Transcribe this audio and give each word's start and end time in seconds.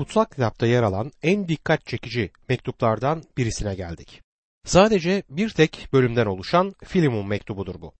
kutsal 0.00 0.24
kitapta 0.24 0.66
yer 0.66 0.82
alan 0.82 1.12
en 1.22 1.48
dikkat 1.48 1.86
çekici 1.86 2.30
mektuplardan 2.48 3.22
birisine 3.36 3.74
geldik. 3.74 4.22
Sadece 4.64 5.22
bir 5.30 5.50
tek 5.50 5.88
bölümden 5.92 6.26
oluşan 6.26 6.74
Filimon 6.84 7.26
mektubudur 7.28 7.80
bu. 7.80 7.92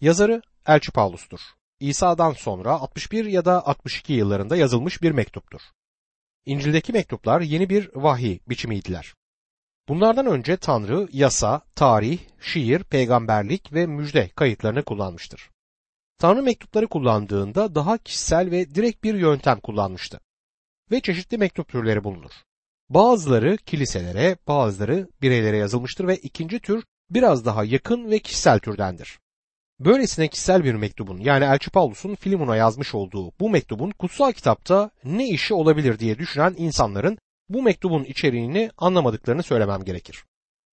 Yazarı 0.00 0.42
Elçi 0.66 0.92
Paulus'tur. 0.92 1.40
İsa'dan 1.80 2.32
sonra 2.32 2.70
61 2.70 3.24
ya 3.24 3.44
da 3.44 3.66
62 3.66 4.12
yıllarında 4.12 4.56
yazılmış 4.56 5.02
bir 5.02 5.10
mektuptur. 5.10 5.60
İncil'deki 6.46 6.92
mektuplar 6.92 7.40
yeni 7.40 7.70
bir 7.70 7.90
vahiy 7.94 8.38
biçimiydiler. 8.48 9.14
Bunlardan 9.88 10.26
önce 10.26 10.56
Tanrı 10.56 11.08
yasa, 11.12 11.60
tarih, 11.74 12.18
şiir, 12.40 12.84
peygamberlik 12.84 13.72
ve 13.72 13.86
müjde 13.86 14.28
kayıtlarını 14.28 14.82
kullanmıştır. 14.82 15.50
Tanrı 16.18 16.42
mektupları 16.42 16.86
kullandığında 16.86 17.74
daha 17.74 17.98
kişisel 17.98 18.50
ve 18.50 18.74
direkt 18.74 19.04
bir 19.04 19.14
yöntem 19.14 19.60
kullanmıştı. 19.60 20.20
Ve 20.90 21.00
çeşitli 21.00 21.38
mektup 21.38 21.68
türleri 21.68 22.04
bulunur. 22.04 22.30
Bazıları 22.88 23.56
kiliselere, 23.56 24.36
bazıları 24.48 25.08
bireylere 25.22 25.56
yazılmıştır 25.56 26.06
ve 26.06 26.16
ikinci 26.16 26.60
tür 26.60 26.84
biraz 27.10 27.44
daha 27.44 27.64
yakın 27.64 28.10
ve 28.10 28.18
kişisel 28.18 28.58
türdendir. 28.58 29.18
Böylesine 29.80 30.28
kişisel 30.28 30.64
bir 30.64 30.74
mektubun 30.74 31.18
yani 31.18 31.44
Elçi 31.44 31.70
Paulus'un 31.70 32.14
Filimon'a 32.14 32.56
yazmış 32.56 32.94
olduğu 32.94 33.32
bu 33.40 33.50
mektubun 33.50 33.90
kutsal 33.90 34.32
kitapta 34.32 34.90
ne 35.04 35.28
işi 35.28 35.54
olabilir 35.54 35.98
diye 35.98 36.18
düşünen 36.18 36.54
insanların 36.58 37.18
bu 37.48 37.62
mektubun 37.62 38.04
içeriğini 38.04 38.70
anlamadıklarını 38.76 39.42
söylemem 39.42 39.84
gerekir. 39.84 40.24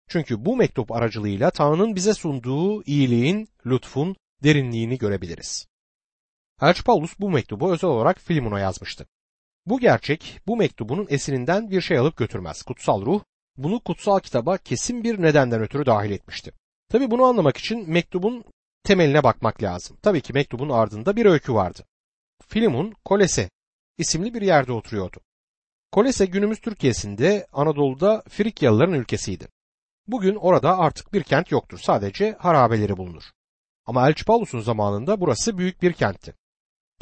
Çünkü 0.09 0.45
bu 0.45 0.57
mektup 0.57 0.91
aracılığıyla 0.91 1.51
Tanrı'nın 1.51 1.95
bize 1.95 2.13
sunduğu 2.13 2.83
iyiliğin, 2.83 3.49
lütfun 3.65 4.15
derinliğini 4.43 4.97
görebiliriz. 4.97 5.67
Elçi 6.61 6.83
Paulus 6.83 7.19
bu 7.19 7.29
mektubu 7.29 7.73
özel 7.73 7.89
olarak 7.89 8.19
Filimon'a 8.19 8.59
yazmıştı. 8.59 9.07
Bu 9.65 9.79
gerçek 9.79 10.39
bu 10.47 10.57
mektubunun 10.57 11.07
esirinden 11.09 11.71
bir 11.71 11.81
şey 11.81 11.97
alıp 11.97 12.17
götürmez. 12.17 12.61
Kutsal 12.61 13.05
ruh 13.05 13.21
bunu 13.57 13.79
kutsal 13.79 14.19
kitaba 14.19 14.57
kesin 14.57 15.03
bir 15.03 15.21
nedenden 15.21 15.61
ötürü 15.61 15.85
dahil 15.85 16.11
etmişti. 16.11 16.51
Tabi 16.89 17.11
bunu 17.11 17.23
anlamak 17.23 17.57
için 17.57 17.89
mektubun 17.89 18.43
temeline 18.83 19.23
bakmak 19.23 19.63
lazım. 19.63 19.97
Tabii 20.01 20.21
ki 20.21 20.33
mektubun 20.33 20.69
ardında 20.69 21.15
bir 21.15 21.25
öykü 21.25 21.53
vardı. 21.53 21.85
Filimon 22.47 22.93
Kolese 23.05 23.49
isimli 23.97 24.33
bir 24.33 24.41
yerde 24.41 24.71
oturuyordu. 24.71 25.17
Kolese 25.91 26.25
günümüz 26.25 26.59
Türkiye'sinde 26.59 27.47
Anadolu'da 27.53 28.23
Frikyalıların 28.29 28.93
ülkesiydi. 28.93 29.47
Bugün 30.07 30.35
orada 30.35 30.77
artık 30.77 31.13
bir 31.13 31.23
kent 31.23 31.51
yoktur. 31.51 31.79
Sadece 31.79 32.35
harabeleri 32.39 32.97
bulunur. 32.97 33.23
Ama 33.85 34.07
Elçi 34.07 34.25
Paulus'un 34.25 34.59
zamanında 34.59 35.21
burası 35.21 35.57
büyük 35.57 35.81
bir 35.81 35.93
kentti. 35.93 36.33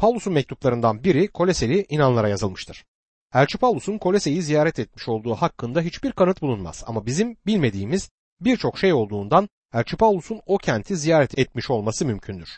Paulus'un 0.02 0.34
mektuplarından 0.34 1.04
biri 1.04 1.28
Koleseli 1.28 1.86
inanlara 1.90 2.30
yazılmıştır. 2.30 2.86
Elçi 3.34 3.58
Paulus'un 3.58 3.98
Kolese'yi 3.98 4.42
ziyaret 4.42 4.80
etmiş 4.80 5.08
olduğu 5.08 5.36
hakkında 5.36 5.82
hiçbir 5.82 6.12
kanıt 6.12 6.42
bulunmaz 6.42 6.84
ama 6.88 7.06
bizim 7.06 7.38
bilmediğimiz 7.46 8.10
birçok 8.40 8.78
şey 8.80 8.94
olduğundan 8.94 9.50
Elçi 9.74 9.98
Paulus'un 9.98 10.42
o 10.46 10.58
kenti 10.58 10.98
ziyaret 10.98 11.40
etmiş 11.40 11.70
olması 11.70 12.06
mümkündür. 12.06 12.50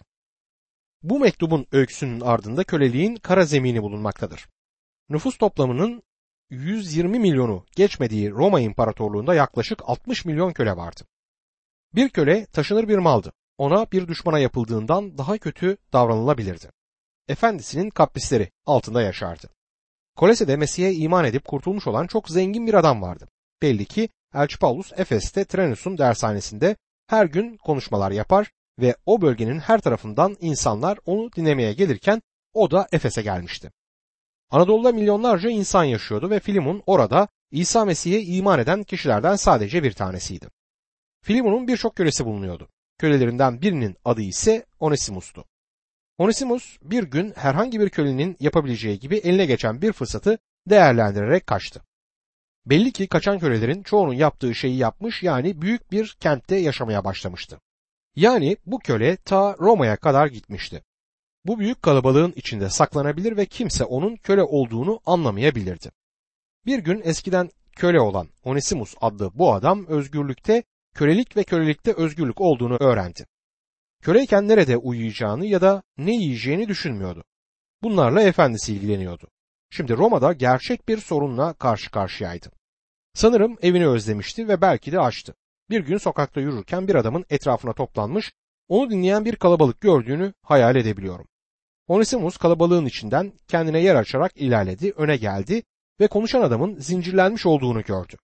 Bu 1.02 1.20
mektubun 1.20 1.66
öyküsünün 1.72 2.22
ardında 2.22 2.64
köleliğin 2.64 3.16
kara 3.16 3.46
zemini 3.46 3.84
bulunmaktadır. 3.84 4.48
Nüfus 5.10 5.38
toplamının 5.38 6.04
120 6.50 7.20
milyonu 7.20 7.66
geçmediği 7.76 8.32
Roma 8.32 8.60
İmparatorluğunda 8.60 9.36
yaklaşık 9.36 9.80
60 9.84 10.26
milyon 10.26 10.54
köle 10.54 10.78
vardı. 10.78 11.02
Bir 11.96 12.10
köle 12.10 12.46
taşınır 12.46 12.88
bir 12.88 12.98
maldı. 12.98 13.34
Ona 13.58 13.92
bir 13.92 14.08
düşmana 14.08 14.40
yapıldığından 14.40 15.18
daha 15.18 15.38
kötü 15.38 15.78
davranılabilirdi. 15.94 16.83
Efendisinin 17.28 17.90
kaprisleri 17.90 18.52
altında 18.66 19.02
yaşardı. 19.02 19.50
Kolese'de 20.16 20.56
Mesih'e 20.56 20.94
iman 20.94 21.26
edip 21.26 21.46
kurtulmuş 21.46 21.88
olan 21.88 22.08
çok 22.08 22.30
zengin 22.30 22.68
bir 22.68 22.74
adam 22.74 23.02
vardı. 23.02 23.28
Belli 23.62 23.86
ki 23.86 24.10
Elçi 24.34 24.60
Paulus 24.60 24.92
Efes'te 24.98 25.46
Trenus'un 25.46 25.98
dershanesinde 25.98 26.76
her 27.08 27.26
gün 27.26 27.58
konuşmalar 27.58 28.12
yapar 28.12 28.52
ve 28.80 28.96
o 29.06 29.22
bölgenin 29.22 29.60
her 29.60 29.82
tarafından 29.82 30.38
insanlar 30.40 31.00
onu 31.06 31.32
dinlemeye 31.32 31.74
gelirken 31.74 32.22
o 32.54 32.72
da 32.72 32.88
Efes'e 32.92 33.22
gelmişti. 33.22 33.72
Anadolu'da 34.52 34.92
milyonlarca 34.92 35.50
insan 35.50 35.84
yaşıyordu 35.84 36.30
ve 36.30 36.40
Filimon 36.40 36.84
orada 36.86 37.28
İsa 37.52 37.86
Mesih'e 37.86 38.22
iman 38.22 38.60
eden 38.60 38.84
kişilerden 38.84 39.36
sadece 39.36 39.84
bir 39.84 39.94
tanesiydi. 39.94 40.48
Filimon'un 41.22 41.68
birçok 41.68 41.96
kölesi 41.96 42.26
bulunuyordu. 42.26 42.70
Kölelerinden 42.98 43.62
birinin 43.62 43.96
adı 44.06 44.22
ise 44.22 44.66
Onesimus'tu. 44.80 45.46
Onesimus 46.24 46.78
bir 46.84 47.04
gün 47.04 47.34
herhangi 47.36 47.80
bir 47.80 47.90
kölenin 47.90 48.38
yapabileceği 48.40 49.00
gibi 49.00 49.18
eline 49.18 49.46
geçen 49.46 49.82
bir 49.82 49.94
fırsatı 49.94 50.38
değerlendirerek 50.70 51.48
kaçtı. 51.48 51.82
Belli 52.66 52.92
ki 52.92 53.08
kaçan 53.08 53.40
kölelerin 53.40 53.84
çoğunun 53.84 54.14
yaptığı 54.14 54.56
şeyi 54.56 54.78
yapmış 54.78 55.24
yani 55.24 55.62
büyük 55.62 55.92
bir 55.92 56.18
kentte 56.20 56.56
yaşamaya 56.56 57.04
başlamıştı. 57.04 57.60
Yani 58.16 58.58
bu 58.66 58.80
köle 58.80 59.18
ta 59.18 59.56
Roma'ya 59.60 59.98
kadar 59.98 60.28
gitmişti. 60.28 60.84
Bu 61.46 61.60
büyük 61.60 61.82
kalabalığın 61.82 62.34
içinde 62.36 62.70
saklanabilir 62.70 63.38
ve 63.38 63.46
kimse 63.46 63.84
onun 63.84 64.16
köle 64.16 64.44
olduğunu 64.44 65.00
anlamayabilirdi. 65.06 65.92
Bir 66.66 66.80
gün 66.80 67.02
eskiden 67.04 67.50
köle 67.76 68.00
olan 68.00 68.28
Onesimus 68.44 68.96
adlı 69.02 69.32
bu 69.34 69.54
adam 69.54 69.86
özgürlükte 69.88 70.64
kölelik 70.96 71.38
ve 71.38 71.44
kölelikte 71.44 71.94
özgürlük 71.94 72.42
olduğunu 72.42 72.78
öğrendi. 72.80 73.26
Köleyken 74.04 74.48
nerede 74.48 74.78
uyuyacağını 74.78 75.46
ya 75.46 75.62
da 75.62 75.84
ne 75.98 76.16
yiyeceğini 76.16 76.68
düşünmüyordu. 76.68 77.24
Bunlarla 77.84 78.22
efendisi 78.22 78.74
ilgileniyordu. 78.74 79.28
Şimdi 79.70 79.98
Roma'da 79.98 80.34
gerçek 80.34 80.88
bir 80.88 80.98
sorunla 80.98 81.54
karşı 81.54 81.92
karşıyaydı. 81.92 82.52
Sanırım 83.14 83.58
evini 83.62 83.88
özlemişti 83.88 84.48
ve 84.48 84.62
belki 84.62 84.92
de 84.92 85.00
açtı. 85.00 85.36
Bir 85.70 85.82
gün 85.82 85.98
sokakta 85.98 86.42
yürürken 86.42 86.88
bir 86.88 86.96
adamın 86.96 87.26
etrafına 87.30 87.74
toplanmış, 87.74 88.34
onu 88.68 88.90
dinleyen 88.90 89.26
bir 89.26 89.36
kalabalık 89.36 89.82
gördüğünü 89.82 90.34
hayal 90.42 90.76
edebiliyorum. 90.76 91.28
Onesimus 91.88 92.38
kalabalığın 92.38 92.86
içinden 92.86 93.34
kendine 93.48 93.80
yer 93.80 93.96
açarak 93.96 94.32
ilerledi, 94.38 94.94
öne 94.98 95.18
geldi 95.18 95.64
ve 96.00 96.08
konuşan 96.08 96.42
adamın 96.42 96.80
zincirlenmiş 96.80 97.46
olduğunu 97.46 97.82
gördü. 97.82 98.16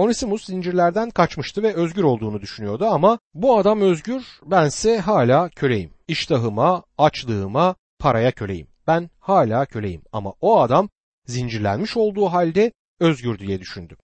Onesimus 0.00 0.44
zincirlerden 0.44 1.10
kaçmıştı 1.10 1.62
ve 1.62 1.74
özgür 1.74 2.02
olduğunu 2.02 2.40
düşünüyordu 2.40 2.86
ama 2.86 3.18
bu 3.34 3.58
adam 3.58 3.80
özgür, 3.80 4.24
bense 4.42 4.98
hala 4.98 5.48
köleyim. 5.48 5.90
İştahıma, 6.08 6.84
açlığıma, 6.98 7.74
paraya 7.98 8.32
köleyim. 8.32 8.68
Ben 8.86 9.10
hala 9.18 9.66
köleyim 9.66 10.02
ama 10.12 10.32
o 10.40 10.60
adam 10.60 10.88
zincirlenmiş 11.26 11.96
olduğu 11.96 12.26
halde 12.26 12.72
özgür 13.00 13.38
diye 13.38 13.60
düşündü. 13.60 13.96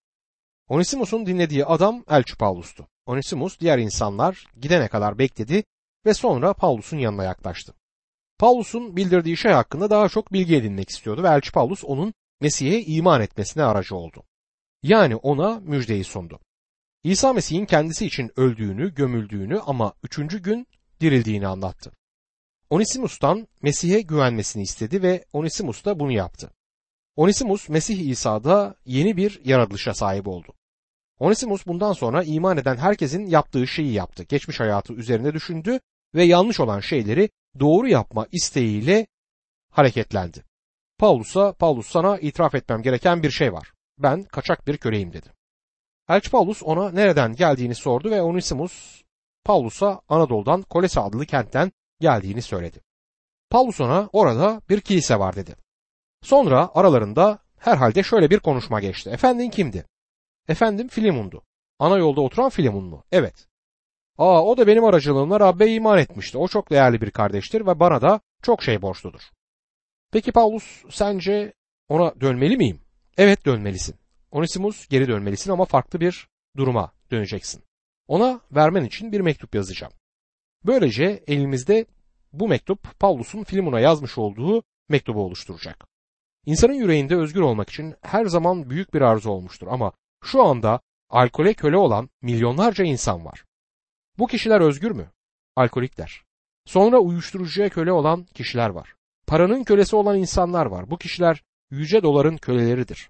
Onesimus'un 0.69 1.25
dinlediği 1.25 1.65
adam 1.65 2.03
Elçi 2.09 2.37
Paulus'tu. 2.37 2.87
Onesimus 3.05 3.59
diğer 3.59 3.77
insanlar 3.77 4.45
gidene 4.61 4.87
kadar 4.87 5.19
bekledi 5.19 5.63
ve 6.05 6.13
sonra 6.13 6.53
Paulus'un 6.53 6.97
yanına 6.97 7.23
yaklaştı. 7.23 7.73
Paulus'un 8.39 8.95
bildirdiği 8.95 9.37
şey 9.37 9.51
hakkında 9.51 9.89
daha 9.89 10.09
çok 10.09 10.33
bilgi 10.33 10.55
edinmek 10.55 10.89
istiyordu 10.89 11.23
ve 11.23 11.27
Elçi 11.27 11.51
Paulus 11.51 11.83
onun 11.83 12.13
Mesih'e 12.41 12.81
iman 12.81 13.21
etmesine 13.21 13.63
aracı 13.63 13.95
oldu. 13.95 14.23
Yani 14.87 15.15
ona 15.15 15.59
müjdeyi 15.59 16.03
sundu. 16.03 16.39
İsa 17.03 17.33
Mesih'in 17.33 17.65
kendisi 17.65 18.05
için 18.05 18.31
öldüğünü, 18.35 18.93
gömüldüğünü 18.93 19.59
ama 19.59 19.93
üçüncü 20.03 20.41
gün 20.41 20.67
dirildiğini 21.01 21.47
anlattı. 21.47 21.91
Onesimus'tan 22.69 23.47
Mesih'e 23.61 24.01
güvenmesini 24.01 24.63
istedi 24.63 25.03
ve 25.03 25.25
Onesimus 25.33 25.85
da 25.85 25.99
bunu 25.99 26.11
yaptı. 26.11 26.51
Onesimus 27.15 27.69
Mesih 27.69 28.09
İsa'da 28.09 28.75
yeni 28.85 29.17
bir 29.17 29.41
yaratılışa 29.45 29.93
sahip 29.93 30.27
oldu. 30.27 30.53
Onesimus 31.19 31.67
bundan 31.67 31.93
sonra 31.93 32.23
iman 32.23 32.57
eden 32.57 32.77
herkesin 32.77 33.25
yaptığı 33.25 33.67
şeyi 33.67 33.93
yaptı. 33.93 34.23
Geçmiş 34.23 34.59
hayatı 34.59 34.93
üzerine 34.93 35.33
düşündü 35.33 35.79
ve 36.15 36.23
yanlış 36.23 36.59
olan 36.59 36.79
şeyleri 36.79 37.29
doğru 37.59 37.87
yapma 37.87 38.27
isteğiyle 38.31 39.07
hareketlendi. 39.71 40.43
Paulus'a 40.97 41.53
Paulus 41.53 41.87
sana 41.87 42.19
itiraf 42.19 42.55
etmem 42.55 42.81
gereken 42.81 43.23
bir 43.23 43.31
şey 43.31 43.53
var. 43.53 43.76
Ben 43.99 44.23
kaçak 44.23 44.67
bir 44.67 44.77
köleyim 44.77 45.13
dedi. 45.13 45.33
Elçi 46.09 46.31
Paulus 46.31 46.63
ona 46.63 46.91
nereden 46.91 47.35
geldiğini 47.35 47.75
sordu 47.75 48.11
ve 48.11 48.21
Onesimus 48.21 49.03
Paulus'a 49.43 50.01
Anadolu'dan 50.09 50.61
Kolese 50.61 50.99
adlı 50.99 51.25
kentten 51.25 51.71
geldiğini 51.99 52.41
söyledi. 52.41 52.81
Paulus 53.49 53.81
ona 53.81 54.09
orada 54.13 54.61
bir 54.69 54.81
kilise 54.81 55.19
var 55.19 55.35
dedi. 55.35 55.55
Sonra 56.23 56.71
aralarında 56.73 57.39
herhalde 57.59 58.03
şöyle 58.03 58.29
bir 58.29 58.39
konuşma 58.39 58.79
geçti. 58.79 59.09
Efendin 59.09 59.49
kimdi? 59.49 59.85
Efendim 60.47 60.87
Filimon'du. 60.87 61.43
Ana 61.79 61.97
yolda 61.97 62.21
oturan 62.21 62.49
Filimon 62.49 62.83
mu? 62.83 63.03
Evet. 63.11 63.47
Aa 64.17 64.43
o 64.43 64.57
da 64.57 64.67
benim 64.67 64.83
aracılığımla 64.83 65.39
Rabbe 65.39 65.71
iman 65.71 65.97
etmişti. 65.97 66.37
O 66.37 66.47
çok 66.47 66.69
değerli 66.69 67.01
bir 67.01 67.11
kardeştir 67.11 67.65
ve 67.65 67.79
bana 67.79 68.01
da 68.01 68.19
çok 68.41 68.63
şey 68.63 68.81
borçludur. 68.81 69.21
Peki 70.11 70.31
Paulus 70.31 70.83
sence 70.89 71.53
ona 71.89 72.21
dönmeli 72.21 72.57
miyim? 72.57 72.86
Evet 73.17 73.45
dönmelisin. 73.45 73.95
Onesimus 74.31 74.87
geri 74.87 75.07
dönmelisin 75.07 75.51
ama 75.51 75.65
farklı 75.65 75.99
bir 75.99 76.27
duruma 76.57 76.91
döneceksin. 77.11 77.63
Ona 78.07 78.41
vermen 78.51 78.85
için 78.85 79.11
bir 79.11 79.19
mektup 79.19 79.55
yazacağım. 79.55 79.93
Böylece 80.65 81.23
elimizde 81.27 81.85
bu 82.33 82.47
mektup 82.47 82.99
Paulus'un 82.99 83.43
Filimon'a 83.43 83.79
yazmış 83.79 84.17
olduğu 84.17 84.63
mektubu 84.89 85.23
oluşturacak. 85.23 85.87
İnsanın 86.45 86.73
yüreğinde 86.73 87.15
özgür 87.15 87.41
olmak 87.41 87.69
için 87.69 87.95
her 88.01 88.25
zaman 88.25 88.69
büyük 88.69 88.93
bir 88.93 89.01
arzu 89.01 89.29
olmuştur 89.29 89.67
ama 89.67 89.91
şu 90.23 90.43
anda 90.43 90.79
alkole 91.09 91.53
köle 91.53 91.77
olan 91.77 92.09
milyonlarca 92.21 92.83
insan 92.83 93.25
var. 93.25 93.45
Bu 94.17 94.27
kişiler 94.27 94.61
özgür 94.61 94.91
mü? 94.91 95.11
Alkolikler. 95.55 96.23
Sonra 96.65 96.99
uyuşturucuya 96.99 97.69
köle 97.69 97.91
olan 97.91 98.25
kişiler 98.25 98.69
var. 98.69 98.95
Paranın 99.27 99.63
kölesi 99.63 99.95
olan 99.95 100.17
insanlar 100.17 100.65
var. 100.65 100.89
Bu 100.89 100.97
kişiler 100.97 101.43
yüce 101.71 102.03
doların 102.03 102.37
köleleridir. 102.37 103.09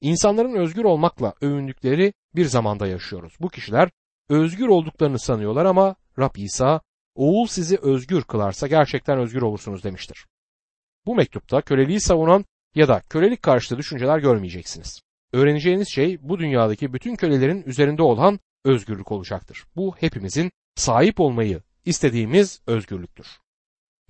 İnsanların 0.00 0.54
özgür 0.54 0.84
olmakla 0.84 1.34
övündükleri 1.40 2.12
bir 2.34 2.44
zamanda 2.44 2.86
yaşıyoruz. 2.86 3.32
Bu 3.40 3.48
kişiler 3.48 3.90
özgür 4.28 4.68
olduklarını 4.68 5.18
sanıyorlar 5.18 5.64
ama 5.64 5.96
Rab 6.18 6.36
İsa 6.36 6.80
oğul 7.14 7.46
sizi 7.46 7.78
özgür 7.82 8.22
kılarsa 8.22 8.66
gerçekten 8.66 9.18
özgür 9.18 9.42
olursunuz 9.42 9.84
demiştir. 9.84 10.26
Bu 11.06 11.14
mektupta 11.14 11.60
köleliği 11.60 12.00
savunan 12.00 12.44
ya 12.74 12.88
da 12.88 13.00
kölelik 13.00 13.42
karşıtı 13.42 13.78
düşünceler 13.78 14.18
görmeyeceksiniz. 14.18 15.02
Öğreneceğiniz 15.32 15.88
şey 15.88 16.18
bu 16.22 16.38
dünyadaki 16.38 16.92
bütün 16.92 17.16
kölelerin 17.16 17.62
üzerinde 17.62 18.02
olan 18.02 18.40
özgürlük 18.64 19.12
olacaktır. 19.12 19.64
Bu 19.76 19.94
hepimizin 19.96 20.50
sahip 20.74 21.20
olmayı 21.20 21.62
istediğimiz 21.84 22.60
özgürlüktür. 22.66 23.26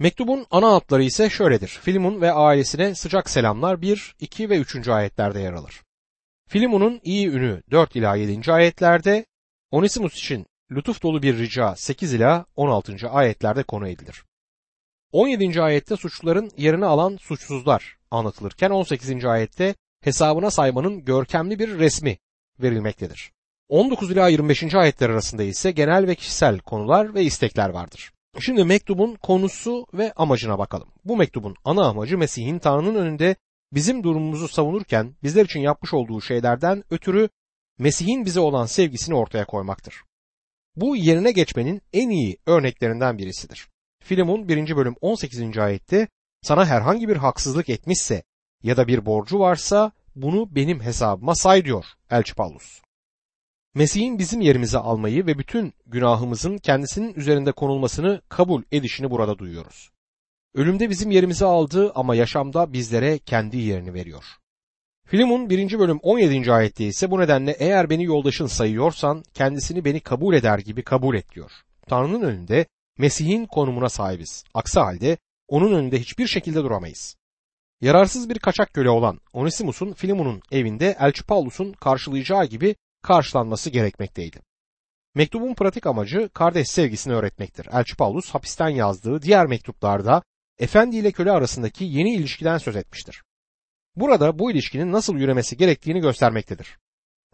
Mektubun 0.00 0.46
ana 0.50 0.72
hatları 0.72 1.02
ise 1.02 1.30
şöyledir. 1.30 1.68
Filimon 1.68 2.20
ve 2.20 2.32
ailesine 2.32 2.94
sıcak 2.94 3.30
selamlar 3.30 3.82
1, 3.82 4.14
2 4.20 4.50
ve 4.50 4.58
3. 4.58 4.88
ayetlerde 4.88 5.40
yer 5.40 5.52
alır. 5.52 5.82
Filimon'un 6.48 7.00
iyi 7.04 7.28
ünü 7.28 7.62
4 7.70 7.96
ila 7.96 8.16
7. 8.16 8.52
ayetlerde, 8.52 9.26
Onesimus 9.70 10.14
için 10.14 10.46
lütuf 10.70 11.02
dolu 11.02 11.22
bir 11.22 11.38
rica 11.38 11.76
8 11.76 12.14
ila 12.14 12.44
16. 12.56 13.10
ayetlerde 13.10 13.62
konu 13.62 13.88
edilir. 13.88 14.24
17. 15.12 15.62
ayette 15.62 15.96
suçluların 15.96 16.50
yerini 16.56 16.84
alan 16.84 17.16
suçsuzlar 17.16 17.98
anlatılırken 18.10 18.70
18. 18.70 19.24
ayette 19.24 19.74
hesabına 20.00 20.50
saymanın 20.50 21.04
görkemli 21.04 21.58
bir 21.58 21.78
resmi 21.78 22.18
verilmektedir. 22.62 23.32
19 23.68 24.10
ila 24.10 24.28
25. 24.28 24.74
ayetler 24.74 25.10
arasında 25.10 25.42
ise 25.42 25.70
genel 25.70 26.06
ve 26.06 26.14
kişisel 26.14 26.58
konular 26.58 27.14
ve 27.14 27.22
istekler 27.22 27.68
vardır. 27.68 28.12
Şimdi 28.40 28.64
mektubun 28.64 29.14
konusu 29.14 29.86
ve 29.94 30.12
amacına 30.12 30.58
bakalım. 30.58 30.88
Bu 31.04 31.16
mektubun 31.16 31.56
ana 31.64 31.84
amacı 31.84 32.18
Mesih'in 32.18 32.58
Tanrı'nın 32.58 32.94
önünde 32.94 33.36
bizim 33.72 34.02
durumumuzu 34.04 34.48
savunurken 34.48 35.14
bizler 35.22 35.44
için 35.44 35.60
yapmış 35.60 35.94
olduğu 35.94 36.20
şeylerden 36.20 36.84
ötürü 36.90 37.28
Mesih'in 37.78 38.24
bize 38.24 38.40
olan 38.40 38.66
sevgisini 38.66 39.14
ortaya 39.14 39.44
koymaktır. 39.44 39.94
Bu 40.76 40.96
yerine 40.96 41.32
geçmenin 41.32 41.82
en 41.92 42.10
iyi 42.10 42.38
örneklerinden 42.46 43.18
birisidir. 43.18 43.68
Filemon 44.04 44.48
1. 44.48 44.76
bölüm 44.76 44.94
18. 45.00 45.58
ayette 45.58 46.08
sana 46.42 46.66
herhangi 46.66 47.08
bir 47.08 47.16
haksızlık 47.16 47.68
etmişse 47.68 48.22
ya 48.62 48.76
da 48.76 48.88
bir 48.88 49.06
borcu 49.06 49.38
varsa 49.38 49.92
bunu 50.16 50.54
benim 50.54 50.80
hesabıma 50.80 51.34
say 51.34 51.64
diyor 51.64 51.84
Elçi 52.10 52.34
Paulus. 52.34 52.80
Mesih'in 53.74 54.18
bizim 54.18 54.40
yerimize 54.40 54.78
almayı 54.78 55.26
ve 55.26 55.38
bütün 55.38 55.72
günahımızın 55.86 56.58
kendisinin 56.58 57.14
üzerinde 57.14 57.52
konulmasını 57.52 58.22
kabul 58.28 58.62
edişini 58.72 59.10
burada 59.10 59.38
duyuyoruz. 59.38 59.90
Ölümde 60.54 60.90
bizim 60.90 61.10
yerimizi 61.10 61.44
aldı 61.44 61.92
ama 61.94 62.14
yaşamda 62.14 62.72
bizlere 62.72 63.18
kendi 63.18 63.56
yerini 63.56 63.94
veriyor. 63.94 64.24
Filimon 65.06 65.50
1. 65.50 65.78
bölüm 65.78 65.98
17. 66.02 66.52
ayette 66.52 66.86
ise 66.86 67.10
bu 67.10 67.20
nedenle 67.20 67.56
eğer 67.58 67.90
beni 67.90 68.04
yoldaşın 68.04 68.46
sayıyorsan 68.46 69.22
kendisini 69.34 69.84
beni 69.84 70.00
kabul 70.00 70.34
eder 70.34 70.58
gibi 70.58 70.82
kabul 70.82 71.14
et 71.14 71.34
diyor. 71.34 71.50
Tanrı'nın 71.86 72.22
önünde 72.22 72.66
Mesih'in 72.98 73.46
konumuna 73.46 73.88
sahibiz. 73.88 74.44
Aksi 74.54 74.80
halde 74.80 75.18
onun 75.48 75.72
önünde 75.72 76.00
hiçbir 76.00 76.26
şekilde 76.26 76.62
duramayız. 76.62 77.16
Yararsız 77.80 78.28
bir 78.28 78.38
kaçak 78.38 78.72
köle 78.72 78.90
olan 78.90 79.20
Onesimus'un 79.32 79.92
Filimon'un 79.92 80.42
evinde 80.52 80.96
Elçi 81.00 81.24
Paulus'un 81.24 81.72
karşılayacağı 81.72 82.44
gibi 82.46 82.76
karşılanması 83.08 83.70
gerekmekteydi. 83.70 84.40
Mektubun 85.14 85.54
pratik 85.54 85.86
amacı 85.86 86.28
kardeş 86.34 86.68
sevgisini 86.68 87.14
öğretmektir. 87.14 87.68
Elçi 87.72 87.96
Paulus 87.96 88.30
hapisten 88.30 88.68
yazdığı 88.68 89.22
diğer 89.22 89.46
mektuplarda 89.46 90.22
efendi 90.58 90.96
ile 90.96 91.12
köle 91.12 91.30
arasındaki 91.30 91.84
yeni 91.84 92.14
ilişkiden 92.14 92.58
söz 92.58 92.76
etmiştir. 92.76 93.22
Burada 93.96 94.38
bu 94.38 94.50
ilişkinin 94.50 94.92
nasıl 94.92 95.16
yürümesi 95.16 95.56
gerektiğini 95.56 96.00
göstermektedir. 96.00 96.78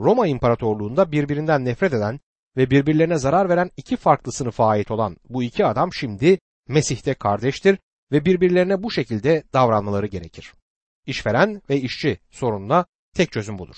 Roma 0.00 0.26
İmparatorluğunda 0.26 1.12
birbirinden 1.12 1.64
nefret 1.64 1.92
eden 1.92 2.20
ve 2.56 2.70
birbirlerine 2.70 3.18
zarar 3.18 3.48
veren 3.48 3.70
iki 3.76 3.96
farklı 3.96 4.32
sınıfa 4.32 4.66
ait 4.66 4.90
olan 4.90 5.16
bu 5.28 5.42
iki 5.42 5.66
adam 5.66 5.92
şimdi 5.92 6.38
Mesih'te 6.68 7.14
kardeştir 7.14 7.78
ve 8.12 8.24
birbirlerine 8.24 8.82
bu 8.82 8.90
şekilde 8.90 9.44
davranmaları 9.52 10.06
gerekir. 10.06 10.54
İşveren 11.06 11.62
ve 11.70 11.80
işçi 11.80 12.18
sorununa 12.30 12.86
tek 13.14 13.32
çözüm 13.32 13.58
budur. 13.58 13.76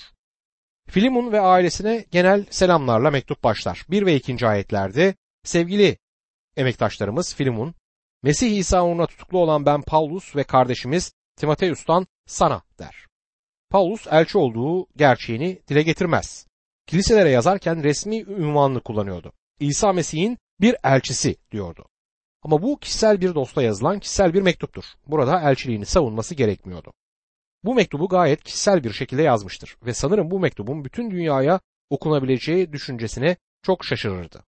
Filimon 0.89 1.31
ve 1.31 1.41
ailesine 1.41 2.05
genel 2.11 2.45
selamlarla 2.49 3.11
mektup 3.11 3.43
başlar. 3.43 3.85
1 3.89 4.05
ve 4.05 4.15
2. 4.15 4.47
ayetlerde 4.47 5.15
sevgili 5.43 5.97
emektaşlarımız 6.57 7.35
Filimon, 7.35 7.75
Mesih 8.23 8.57
İsa 8.57 8.85
uğruna 8.85 9.07
tutuklu 9.07 9.39
olan 9.39 9.65
ben 9.65 9.81
Paulus 9.81 10.35
ve 10.35 10.43
kardeşimiz 10.43 11.13
Timoteus'tan 11.35 12.07
sana 12.25 12.61
der. 12.79 13.05
Paulus 13.69 14.07
elçi 14.11 14.37
olduğu 14.37 14.87
gerçeğini 14.95 15.61
dile 15.67 15.81
getirmez. 15.81 16.47
Kiliselere 16.85 17.29
yazarken 17.29 17.83
resmi 17.83 18.21
ünvanını 18.21 18.81
kullanıyordu. 18.81 19.33
İsa 19.59 19.93
Mesih'in 19.93 20.37
bir 20.61 20.75
elçisi 20.83 21.35
diyordu. 21.51 21.85
Ama 22.43 22.61
bu 22.61 22.79
kişisel 22.79 23.21
bir 23.21 23.35
dosta 23.35 23.63
yazılan 23.63 23.99
kişisel 23.99 24.33
bir 24.33 24.41
mektuptur. 24.41 24.83
Burada 25.07 25.41
elçiliğini 25.49 25.85
savunması 25.85 26.35
gerekmiyordu. 26.35 26.93
Bu 27.63 27.75
mektubu 27.75 28.07
gayet 28.07 28.43
kişisel 28.43 28.83
bir 28.83 28.93
şekilde 28.93 29.21
yazmıştır 29.21 29.77
ve 29.85 29.93
sanırım 29.93 30.31
bu 30.31 30.39
mektubun 30.39 30.85
bütün 30.85 31.11
dünyaya 31.11 31.59
okunabileceği 31.89 32.73
düşüncesine 32.73 33.37
çok 33.61 33.85
şaşırırdı. 33.85 34.43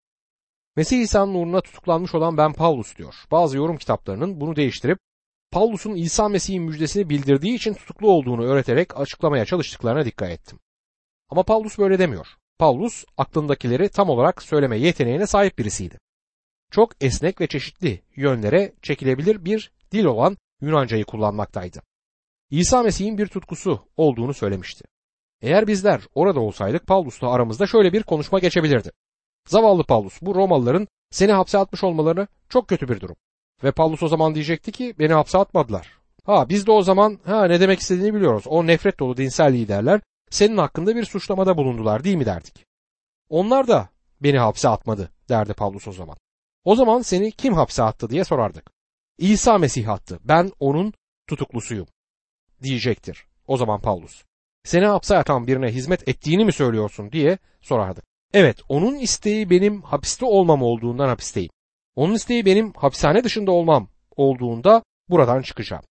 Mesih 0.75 1.01
İsa'nın 1.01 1.33
uğruna 1.33 1.61
tutuklanmış 1.61 2.15
olan 2.15 2.37
ben 2.37 2.53
Paulus 2.53 2.97
diyor. 2.97 3.15
Bazı 3.31 3.57
yorum 3.57 3.77
kitaplarının 3.77 4.41
bunu 4.41 4.55
değiştirip 4.55 4.99
Paulus'un 5.51 5.95
İsa 5.95 6.29
Mesih'in 6.29 6.63
müjdesini 6.63 7.09
bildirdiği 7.09 7.55
için 7.55 7.73
tutuklu 7.73 8.11
olduğunu 8.11 8.45
öğreterek 8.45 8.99
açıklamaya 8.99 9.45
çalıştıklarına 9.45 10.05
dikkat 10.05 10.29
ettim. 10.29 10.59
Ama 11.29 11.43
Paulus 11.43 11.77
böyle 11.77 11.99
demiyor. 11.99 12.27
Paulus 12.59 13.05
aklındakileri 13.17 13.89
tam 13.89 14.09
olarak 14.09 14.43
söyleme 14.43 14.77
yeteneğine 14.77 15.27
sahip 15.27 15.57
birisiydi. 15.57 15.99
Çok 16.71 16.91
esnek 17.01 17.41
ve 17.41 17.47
çeşitli 17.47 18.01
yönlere 18.15 18.73
çekilebilir 18.81 19.45
bir 19.45 19.71
dil 19.91 20.05
olan 20.05 20.37
Yunancayı 20.61 21.05
kullanmaktaydı. 21.05 21.81
İsa 22.49 22.83
Mesih'in 22.83 23.17
bir 23.17 23.27
tutkusu 23.27 23.79
olduğunu 23.97 24.33
söylemişti. 24.33 24.83
Eğer 25.41 25.67
bizler 25.67 26.01
orada 26.15 26.39
olsaydık 26.39 26.87
Paulus'la 26.87 27.31
aramızda 27.31 27.67
şöyle 27.67 27.93
bir 27.93 28.03
konuşma 28.03 28.39
geçebilirdi. 28.39 28.91
Zavallı 29.47 29.83
Paulus 29.83 30.21
bu 30.21 30.35
Romalıların 30.35 30.87
seni 31.11 31.31
hapse 31.31 31.57
atmış 31.57 31.83
olmaları 31.83 32.27
çok 32.49 32.67
kötü 32.67 32.87
bir 32.87 33.01
durum. 33.01 33.15
Ve 33.63 33.71
Paulus 33.71 34.03
o 34.03 34.07
zaman 34.07 34.35
diyecekti 34.35 34.71
ki 34.71 34.95
beni 34.99 35.13
hapse 35.13 35.37
atmadılar. 35.37 35.97
Ha 36.25 36.49
biz 36.49 36.67
de 36.67 36.71
o 36.71 36.81
zaman 36.81 37.19
ha 37.25 37.45
ne 37.45 37.59
demek 37.59 37.79
istediğini 37.79 38.13
biliyoruz. 38.13 38.43
O 38.47 38.67
nefret 38.67 38.99
dolu 38.99 39.17
dinsel 39.17 39.53
liderler 39.53 40.01
senin 40.29 40.57
hakkında 40.57 40.95
bir 40.95 41.05
suçlamada 41.05 41.57
bulundular 41.57 42.03
değil 42.03 42.15
mi 42.15 42.25
derdik. 42.25 42.65
Onlar 43.29 43.67
da 43.67 43.89
beni 44.21 44.39
hapse 44.39 44.69
atmadı 44.69 45.11
derdi 45.29 45.53
Paulus 45.53 45.87
o 45.87 45.91
zaman. 45.91 46.17
O 46.63 46.75
zaman 46.75 47.01
seni 47.01 47.31
kim 47.31 47.53
hapse 47.53 47.83
attı 47.83 48.09
diye 48.09 48.23
sorardık. 48.23 48.71
İsa 49.17 49.57
Mesih 49.57 49.89
attı. 49.89 50.19
Ben 50.23 50.51
onun 50.59 50.93
tutuklusuyum 51.27 51.87
diyecektir. 52.63 53.25
O 53.47 53.57
zaman 53.57 53.81
Paulus. 53.81 54.23
Seni 54.63 54.85
hapse 54.85 55.17
atan 55.17 55.47
birine 55.47 55.67
hizmet 55.67 56.07
ettiğini 56.09 56.45
mi 56.45 56.51
söylüyorsun 56.51 57.11
diye 57.11 57.37
sorardı. 57.61 58.01
Evet 58.33 58.61
onun 58.69 58.95
isteği 58.95 59.49
benim 59.49 59.81
hapiste 59.81 60.25
olmam 60.25 60.61
olduğundan 60.63 61.07
hapisteyim. 61.07 61.49
Onun 61.95 62.13
isteği 62.13 62.45
benim 62.45 62.73
hapishane 62.73 63.23
dışında 63.23 63.51
olmam 63.51 63.87
olduğunda 64.15 64.83
buradan 65.09 65.41
çıkacağım. 65.41 65.83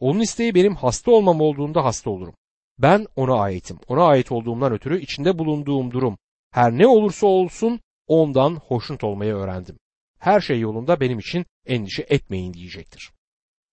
Onun 0.00 0.20
isteği 0.20 0.54
benim 0.54 0.74
hasta 0.74 1.10
olmam 1.10 1.40
olduğunda 1.40 1.84
hasta 1.84 2.10
olurum. 2.10 2.34
Ben 2.78 3.06
ona 3.16 3.34
aitim. 3.34 3.78
Ona 3.88 4.04
ait 4.04 4.32
olduğumdan 4.32 4.72
ötürü 4.72 5.00
içinde 5.00 5.38
bulunduğum 5.38 5.90
durum 5.90 6.18
her 6.50 6.72
ne 6.72 6.86
olursa 6.86 7.26
olsun 7.26 7.80
ondan 8.06 8.56
hoşnut 8.56 9.04
olmayı 9.04 9.34
öğrendim. 9.34 9.78
Her 10.18 10.40
şey 10.40 10.60
yolunda 10.60 11.00
benim 11.00 11.18
için 11.18 11.46
endişe 11.66 12.06
etmeyin 12.08 12.54
diyecektir. 12.54 13.12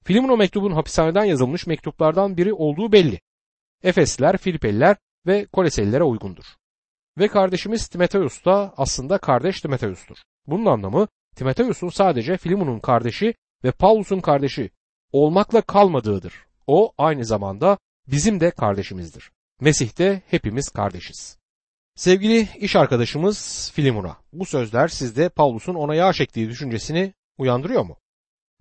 Filimono 0.08 0.38
mektubun 0.38 0.72
hapishaneden 0.72 1.24
yazılmış 1.24 1.68
mektuplardan 1.68 2.38
biri 2.38 2.54
olduğu 2.54 2.92
belli. 2.92 3.22
Efesliler, 3.84 4.38
Filipeliler 4.38 4.98
ve 5.26 5.46
Koleselilere 5.46 6.04
uygundur. 6.04 6.44
Ve 7.18 7.28
kardeşimiz 7.28 7.88
Timoteus 7.88 8.46
da 8.46 8.74
aslında 8.78 9.18
kardeş 9.18 9.62
Timoteus'tur. 9.62 10.18
Bunun 10.48 10.66
anlamı 10.66 11.08
Timoteus'un 11.36 11.90
sadece 11.90 12.38
Filimon'un 12.38 12.80
kardeşi 12.80 13.34
ve 13.64 13.72
Paulus'un 13.72 14.20
kardeşi 14.20 14.70
olmakla 15.12 15.62
kalmadığıdır. 15.62 16.34
O 16.68 16.92
aynı 16.98 17.26
zamanda 17.26 17.78
bizim 18.08 18.40
de 18.40 18.52
kardeşimizdir. 18.52 19.32
Mesih'te 19.62 20.22
hepimiz 20.28 20.70
kardeşiz. 20.70 21.38
Sevgili 21.96 22.48
iş 22.58 22.76
arkadaşımız 22.76 23.72
Filimon'a 23.74 24.18
bu 24.34 24.46
sözler 24.46 24.88
sizde 24.88 25.30
Paulus'un 25.30 25.76
ona 25.76 25.96
yağ 25.96 26.14
çektiği 26.14 26.50
düşüncesini 26.50 27.14
uyandırıyor 27.38 27.84
mu? 27.86 27.98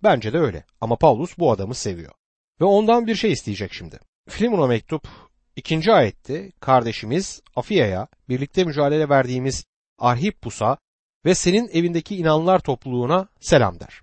Bence 0.06 0.32
de 0.32 0.38
öyle 0.38 0.64
ama 0.80 0.96
Paulus 0.96 1.38
bu 1.38 1.52
adamı 1.52 1.74
seviyor. 1.74 2.12
Ve 2.60 2.64
ondan 2.64 3.06
bir 3.06 3.14
şey 3.14 3.32
isteyecek 3.32 3.72
şimdi. 3.72 3.98
Filemon'a 4.28 4.66
mektup 4.66 5.08
ikinci 5.56 5.92
ayette 5.92 6.52
kardeşimiz 6.60 7.42
Afiya'ya 7.56 8.08
birlikte 8.28 8.64
mücadele 8.64 9.08
verdiğimiz 9.08 9.64
Arhippus'a 9.98 10.78
ve 11.24 11.34
senin 11.34 11.68
evindeki 11.68 12.16
inanlar 12.16 12.58
topluluğuna 12.58 13.28
selam 13.40 13.80
der. 13.80 14.02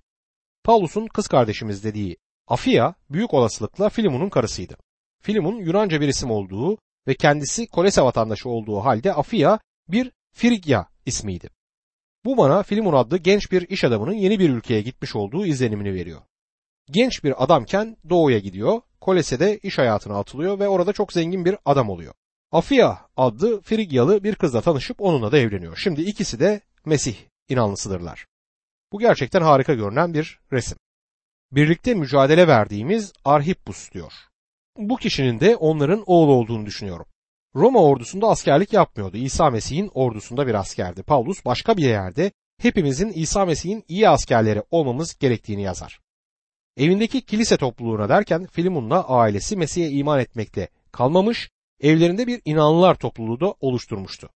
Paulus'un 0.64 1.08
kız 1.08 1.28
kardeşimiz 1.28 1.84
dediği 1.84 2.18
Afia 2.48 2.94
büyük 3.10 3.34
olasılıkla 3.34 3.90
Filemon'un 3.90 4.30
karısıydı. 4.30 4.78
Filimon 5.22 5.56
Yunanca 5.56 6.02
bir 6.02 6.08
isim 6.08 6.32
olduğu 6.32 6.78
ve 7.08 7.16
kendisi 7.16 7.68
Kolese 7.68 8.02
vatandaşı 8.02 8.50
olduğu 8.50 8.80
halde 8.80 9.14
Afia 9.14 9.60
bir 9.88 10.12
Frigya 10.34 10.88
ismiydi. 11.06 11.50
Bu 12.26 12.38
bana 12.38 12.64
Filimon 12.64 12.94
adlı 12.94 13.18
genç 13.18 13.52
bir 13.52 13.70
iş 13.70 13.84
adamının 13.84 14.14
yeni 14.14 14.40
bir 14.40 14.50
ülkeye 14.50 14.82
gitmiş 14.82 15.16
olduğu 15.16 15.46
izlenimini 15.46 15.94
veriyor. 15.94 16.22
Genç 16.92 17.24
bir 17.24 17.44
adamken 17.44 17.98
doğuya 18.10 18.40
gidiyor, 18.40 18.82
Kolese'de 19.02 19.58
iş 19.58 19.78
hayatına 19.78 20.20
atılıyor 20.20 20.60
ve 20.60 20.68
orada 20.68 20.94
çok 20.94 21.14
zengin 21.14 21.46
bir 21.46 21.56
adam 21.66 21.90
oluyor. 21.90 22.14
Afia 22.52 22.98
adlı 23.18 23.62
Frigyalı 23.62 24.24
bir 24.24 24.36
kızla 24.36 24.62
tanışıp 24.62 25.02
onunla 25.02 25.32
da 25.32 25.38
evleniyor. 25.38 25.78
Şimdi 25.78 26.02
ikisi 26.02 26.40
de 26.40 26.62
Mesih 26.86 27.16
inanlısıdırlar. 27.50 28.26
Bu 28.92 29.00
gerçekten 29.00 29.42
harika 29.42 29.74
görünen 29.74 30.14
bir 30.14 30.40
resim. 30.52 30.78
Birlikte 31.52 31.94
mücadele 31.94 32.48
verdiğimiz 32.48 33.14
Arhippus 33.26 33.92
diyor. 33.92 34.14
Bu 34.78 34.98
kişinin 34.98 35.40
de 35.40 35.56
onların 35.56 36.04
oğlu 36.06 36.32
olduğunu 36.32 36.66
düşünüyorum. 36.66 37.06
Roma 37.56 37.84
ordusunda 37.84 38.28
askerlik 38.28 38.74
yapmıyordu. 38.74 39.18
İsa 39.18 39.50
Mesih'in 39.50 39.92
ordusunda 39.94 40.48
bir 40.48 40.54
askerdi. 40.54 41.04
Paulus 41.04 41.46
başka 41.46 41.78
bir 41.78 41.84
yerde 41.84 42.32
hepimizin 42.58 43.12
İsa 43.16 43.46
Mesih'in 43.46 43.84
iyi 43.88 44.10
askerleri 44.10 44.64
olmamız 44.72 45.18
gerektiğini 45.20 45.62
yazar. 45.62 46.00
Evindeki 46.78 47.22
kilise 47.22 47.58
topluluğuna 47.58 48.10
derken 48.10 48.46
Filimon'la 48.46 49.08
ailesi 49.08 49.58
Mesih'e 49.58 49.90
iman 49.90 50.20
etmekte 50.20 50.70
kalmamış, 50.92 51.50
evlerinde 51.82 52.28
bir 52.28 52.42
inanlılar 52.46 52.96
topluluğu 52.96 53.40
da 53.40 53.56
oluşturmuştu. 53.60 54.30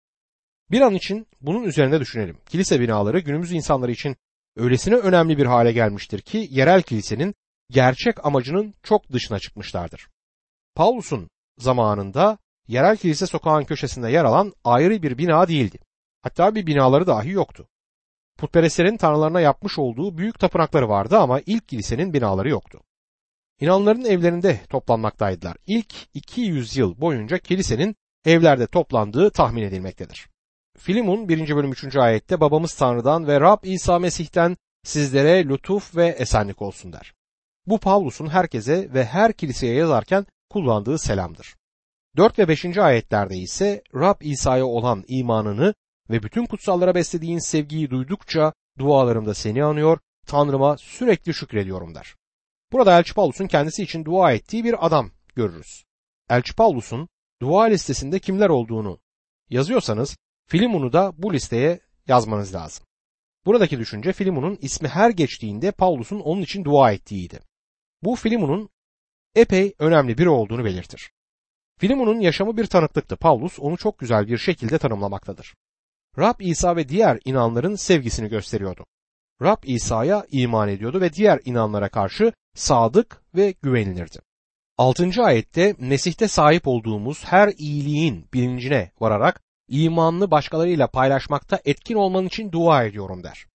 Bir 0.71 0.81
an 0.81 0.95
için 0.95 1.27
bunun 1.41 1.65
üzerinde 1.65 2.01
düşünelim. 2.01 2.39
Kilise 2.49 2.81
binaları 2.81 3.21
günümüz 3.21 3.53
insanları 3.53 3.93
için 3.93 4.17
öylesine 4.57 4.95
önemli 4.95 5.39
bir 5.39 5.47
hale 5.47 5.73
gelmiştir 5.73 6.21
ki 6.21 6.49
yerel 6.51 6.83
kilisenin 6.83 7.35
gerçek 7.71 8.27
amacının 8.27 8.75
çok 8.83 9.13
dışına 9.13 9.39
çıkmışlardır. 9.39 10.09
Paulus'un 10.75 11.31
zamanında 11.59 12.39
yerel 12.69 12.97
kilise 12.97 13.27
sokağın 13.27 13.65
köşesinde 13.65 14.11
yer 14.11 14.25
alan 14.25 14.53
ayrı 14.65 15.03
bir 15.03 15.19
bina 15.19 15.49
değildi. 15.49 15.79
Hatta 16.23 16.55
bir 16.55 16.67
binaları 16.67 17.07
dahi 17.07 17.31
yoktu. 17.31 17.69
Putperestlerin 18.39 18.97
tanrılarına 18.97 19.41
yapmış 19.41 19.79
olduğu 19.79 20.19
büyük 20.19 20.39
tapınakları 20.39 20.89
vardı 20.89 21.19
ama 21.19 21.41
ilk 21.47 21.69
kilisenin 21.69 22.13
binaları 22.13 22.49
yoktu. 22.49 22.81
İnanların 23.61 24.05
evlerinde 24.05 24.61
toplanmaktaydılar. 24.71 25.57
İlk 25.67 25.95
200 26.15 26.77
yıl 26.77 27.01
boyunca 27.01 27.39
kilisenin 27.39 27.97
evlerde 28.25 28.67
toplandığı 28.67 29.31
tahmin 29.31 29.63
edilmektedir. 29.63 30.29
Filimon 30.79 31.29
1. 31.29 31.57
bölüm 31.57 31.73
3. 31.73 31.97
ayette 31.97 32.41
babamız 32.41 32.75
Tanrı'dan 32.75 33.27
ve 33.27 33.41
Rab 33.41 33.65
İsa 33.65 33.99
Mesih'ten 33.99 34.57
sizlere 34.85 35.49
lütuf 35.49 35.97
ve 35.97 36.07
esenlik 36.07 36.63
olsun 36.63 36.93
der. 36.93 37.15
Bu 37.67 37.79
Pavlus'un 37.79 38.27
herkese 38.29 38.95
ve 38.95 39.05
her 39.05 39.33
kiliseye 39.33 39.75
yazarken 39.75 40.27
kullandığı 40.51 40.99
selamdır. 40.99 41.57
4 42.17 42.39
ve 42.39 42.49
5. 42.49 42.79
ayetlerde 42.79 43.37
ise 43.37 43.83
Rab 43.95 44.21
İsa'ya 44.21 44.67
olan 44.67 45.05
imanını 45.09 45.75
ve 46.11 46.23
bütün 46.23 46.47
kutsallara 46.47 46.95
beslediğin 46.95 47.39
sevgiyi 47.39 47.91
duydukça 47.91 48.53
dualarımda 48.79 49.35
seni 49.35 49.65
anıyor, 49.65 49.99
Tanrıma 50.27 50.77
sürekli 50.79 51.35
şükrediyorum 51.35 51.95
der. 51.95 52.15
Burada 52.73 52.99
Elçi 52.99 53.15
Paulus'un 53.15 53.47
kendisi 53.47 53.83
için 53.83 54.05
dua 54.05 54.33
ettiği 54.33 54.65
bir 54.65 54.87
adam 54.87 55.11
görürüz. 55.35 55.85
Elçi 56.31 56.55
Paulus'un 56.55 57.09
dua 57.43 57.65
listesinde 57.65 58.19
kimler 58.19 58.49
olduğunu 58.49 58.99
yazıyorsanız 59.51 60.17
Filimon'u 60.49 60.93
da 60.93 61.13
bu 61.19 61.35
listeye 61.35 61.81
yazmanız 62.09 62.55
lazım. 62.55 62.87
Buradaki 63.47 63.79
düşünce 63.79 64.13
Filimon'un 64.13 64.59
ismi 64.61 64.89
her 64.89 65.11
geçtiğinde 65.11 65.71
Paulus'un 65.71 66.21
onun 66.21 66.43
için 66.43 66.65
dua 66.65 66.93
ettiğiydi. 66.93 67.41
Bu 68.03 68.15
Filimon'un 68.17 68.69
epey 69.35 69.75
önemli 69.79 70.19
biri 70.19 70.29
olduğunu 70.29 70.65
belirtir. 70.65 71.11
Filimon'un 71.79 72.21
yaşamı 72.21 72.57
bir 72.57 72.67
tanıklıktı. 72.67 73.17
Paulus 73.17 73.59
onu 73.59 73.77
çok 73.77 73.99
güzel 73.99 74.29
bir 74.29 74.39
şekilde 74.39 74.79
tanımlamaktadır. 74.79 75.55
Rab 76.19 76.41
İsa 76.41 76.77
ve 76.77 76.89
diğer 76.89 77.19
inanların 77.25 77.75
sevgisini 77.75 78.29
gösteriyordu. 78.29 78.85
Rab 79.43 79.63
İsa'ya 79.65 80.27
iman 80.31 80.69
ediyordu 80.69 81.01
ve 81.01 81.13
diğer 81.13 81.41
inanlara 81.45 81.89
karşı 81.89 82.33
sadık 82.55 83.23
ve 83.35 83.55
güvenilirdi. 83.63 84.19
6. 84.79 85.23
ayette 85.23 85.75
Mesih'te 85.79 86.29
sahip 86.29 86.69
olduğumuz 86.69 87.25
her 87.25 87.49
iyiliğin 87.49 88.29
bilincine 88.33 88.91
vararak 89.01 89.41
imanını 89.69 90.31
başkalarıyla 90.31 90.87
paylaşmakta 90.87 91.61
etkin 91.65 91.95
olman 91.95 92.27
için 92.27 92.53
dua 92.53 92.85
ediyorum 92.85 93.25
der. 93.25 93.47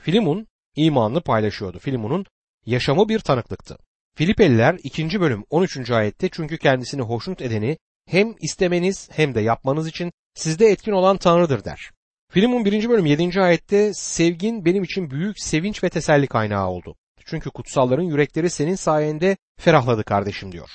Filimon 0.00 0.46
imanını 0.76 1.20
paylaşıyordu. 1.20 1.78
Filimon'un 1.78 2.26
yaşamı 2.66 3.08
bir 3.08 3.18
tanıklıktı. 3.18 3.78
Filipeliler 4.18 4.78
2. 4.82 5.20
bölüm 5.20 5.44
13. 5.50 5.90
ayette 5.90 6.28
çünkü 6.28 6.58
kendisini 6.58 7.02
hoşnut 7.02 7.42
edeni 7.42 7.78
hem 8.06 8.34
istemeniz 8.40 9.08
hem 9.12 9.34
de 9.34 9.40
yapmanız 9.40 9.88
için 9.88 10.12
sizde 10.34 10.66
etkin 10.66 10.92
olan 10.92 11.16
Tanrı'dır 11.16 11.64
der. 11.64 11.90
Filimon 12.30 12.64
1. 12.64 12.88
bölüm 12.88 13.06
7. 13.06 13.40
ayette 13.40 13.94
sevgin 13.94 14.64
benim 14.64 14.82
için 14.82 15.10
büyük 15.10 15.40
sevinç 15.40 15.84
ve 15.84 15.88
teselli 15.88 16.26
kaynağı 16.26 16.68
oldu. 16.68 16.96
Çünkü 17.26 17.50
kutsalların 17.50 18.02
yürekleri 18.02 18.50
senin 18.50 18.74
sayende 18.74 19.36
ferahladı 19.60 20.04
kardeşim 20.04 20.52
diyor. 20.52 20.70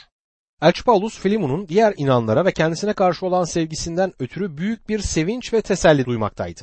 Elçi 0.62 0.84
Paulus 0.84 1.20
Filimon'un 1.20 1.68
diğer 1.68 1.94
inanlara 1.98 2.46
ve 2.46 2.52
kendisine 2.52 2.94
karşı 2.94 3.26
olan 3.26 3.44
sevgisinden 3.44 4.14
ötürü 4.20 4.58
büyük 4.58 4.90
bir 4.90 5.00
sevinç 5.00 5.54
ve 5.54 5.62
teselli 5.62 6.06
duymaktaydı. 6.06 6.62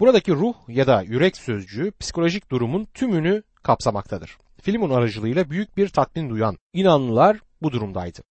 Buradaki 0.00 0.32
ruh 0.32 0.54
ya 0.68 0.86
da 0.86 1.02
yürek 1.02 1.36
sözcüğü 1.36 1.92
psikolojik 2.00 2.50
durumun 2.50 2.84
tümünü 2.94 3.42
kapsamaktadır. 3.62 4.38
Filimon 4.64 4.90
aracılığıyla 4.90 5.50
büyük 5.50 5.76
bir 5.76 5.88
tatmin 5.88 6.30
duyan 6.30 6.58
inanlılar 6.72 7.40
bu 7.62 7.72
durumdaydı. 7.72 8.22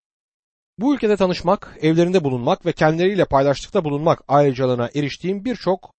Bu 0.79 0.95
ülkede 0.95 1.17
tanışmak, 1.17 1.77
evlerinde 1.81 2.23
bulunmak 2.23 2.65
ve 2.65 2.71
kendileriyle 2.71 3.25
paylaştıkta 3.25 3.83
bulunmak 3.83 4.21
ayrıcalığına 4.27 4.89
eriştiğim 4.95 5.45
birçok 5.45 5.93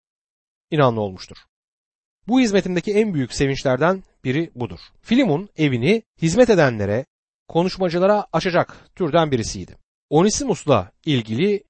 inanlı 0.72 1.02
olmuştur. 1.02 1.38
Bu 2.28 2.40
hizmetimdeki 2.40 2.94
en 2.94 3.13
büyük 3.13 3.34
sevinçlerden 3.34 4.04
biri 4.24 4.52
budur. 4.56 4.80
Filimon 5.02 5.50
evini 5.58 6.04
hizmet 6.22 6.50
edenlere, 6.50 7.06
konuşmacılara 7.48 8.28
açacak 8.32 8.96
türden 8.96 9.32
birisiydi. 9.32 9.78
Onisimus'la 10.10 10.92
ilgili 11.06 11.63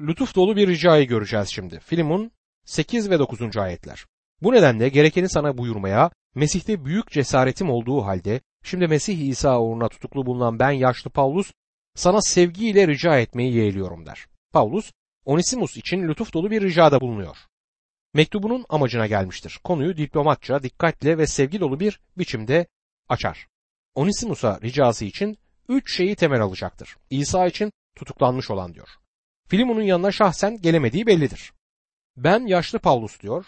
lütuf 0.00 0.34
dolu 0.34 0.56
bir 0.56 0.68
ricayı 0.68 1.06
göreceğiz 1.08 1.48
şimdi. 1.54 1.80
Filimon 1.80 2.30
8 2.64 3.10
ve 3.10 3.18
9. 3.18 3.56
ayetler. 3.56 4.06
Bu 4.42 4.52
nedenle 4.52 4.88
gerekeni 4.88 5.28
sana 5.28 5.58
buyurmaya, 5.58 6.10
Mesih'te 6.34 6.84
büyük 6.84 7.10
cesaretim 7.10 7.70
olduğu 7.70 8.04
halde, 8.04 8.40
şimdi 8.62 8.86
Mesih 8.86 9.28
İsa 9.28 9.60
uğruna 9.60 9.88
tutuklu 9.88 10.26
bulunan 10.26 10.58
ben 10.58 10.70
yaşlı 10.70 11.10
Paulus, 11.10 11.52
sana 11.94 12.20
sevgiyle 12.22 12.88
rica 12.88 13.18
etmeyi 13.18 13.54
yeğliyorum 13.54 14.06
der. 14.06 14.26
Paulus, 14.52 14.92
Onisimus 15.24 15.76
için 15.76 16.08
lütuf 16.08 16.32
dolu 16.32 16.50
bir 16.50 16.62
ricada 16.62 17.00
bulunuyor. 17.00 17.36
Mektubunun 18.14 18.64
amacına 18.68 19.06
gelmiştir. 19.06 19.60
Konuyu 19.64 19.96
diplomatça, 19.96 20.62
dikkatle 20.62 21.18
ve 21.18 21.26
sevgi 21.26 21.60
dolu 21.60 21.80
bir 21.80 22.00
biçimde 22.18 22.66
açar. 23.08 23.46
Onisimus'a 23.94 24.60
ricası 24.62 25.04
için 25.04 25.38
üç 25.68 25.96
şeyi 25.96 26.16
temel 26.16 26.40
alacaktır. 26.40 26.96
İsa 27.10 27.46
için 27.46 27.72
tutuklanmış 27.96 28.50
olan 28.50 28.74
diyor. 28.74 28.88
Filimon'un 29.48 29.82
yanına 29.82 30.12
şahsen 30.12 30.60
gelemediği 30.60 31.06
bellidir. 31.06 31.52
Ben 32.16 32.46
yaşlı 32.46 32.78
Paulus 32.78 33.20
diyor. 33.20 33.46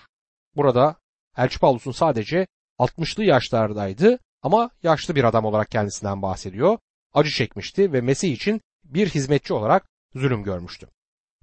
Burada 0.56 0.96
Elçi 1.36 1.58
Paulus'un 1.58 1.92
sadece 1.92 2.46
60'lı 2.78 3.24
yaşlardaydı 3.24 4.18
ama 4.42 4.70
yaşlı 4.82 5.14
bir 5.14 5.24
adam 5.24 5.44
olarak 5.44 5.70
kendisinden 5.70 6.22
bahsediyor. 6.22 6.78
Acı 7.14 7.30
çekmişti 7.30 7.92
ve 7.92 8.00
Mesih 8.00 8.32
için 8.32 8.60
bir 8.84 9.08
hizmetçi 9.08 9.54
olarak 9.54 9.88
zulüm 10.14 10.42
görmüştü. 10.42 10.88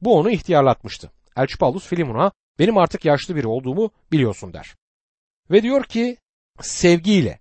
Bu 0.02 0.18
onu 0.18 0.30
ihtiyarlatmıştı. 0.30 1.12
Elçi 1.38 1.58
Paulus 1.58 1.88
Filimon'a 1.88 2.32
benim 2.60 2.78
artık 2.78 3.06
yaşlı 3.06 3.36
biri 3.36 3.48
olduğumu 3.48 3.92
biliyorsun 4.12 4.54
der. 4.54 4.76
Ve 5.52 5.64
diyor 5.64 5.84
ki 5.84 6.18
sevgiyle 6.62 7.40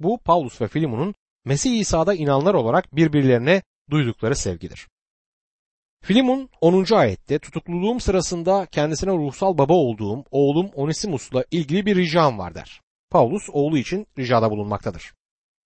bu 0.00 0.18
Paulus 0.18 0.60
ve 0.60 0.68
Filimon'un 0.68 1.14
Mesih 1.44 1.80
İsa'da 1.80 2.14
inanlar 2.14 2.54
olarak 2.54 2.96
birbirlerine 2.96 3.62
duydukları 3.90 4.36
sevgidir. 4.36 4.88
Filimon 6.02 6.48
10. 6.60 6.94
ayette 6.94 7.38
tutukluluğum 7.38 8.00
sırasında 8.00 8.66
kendisine 8.66 9.12
ruhsal 9.12 9.58
baba 9.58 9.74
olduğum 9.74 10.24
oğlum 10.30 10.70
Onesimus'la 10.74 11.44
ilgili 11.50 11.86
bir 11.86 11.96
ricam 11.96 12.38
var 12.38 12.54
der. 12.54 12.80
Paulus 13.14 13.48
oğlu 13.52 13.78
için 13.78 14.06
ricada 14.18 14.50
bulunmaktadır. 14.50 15.14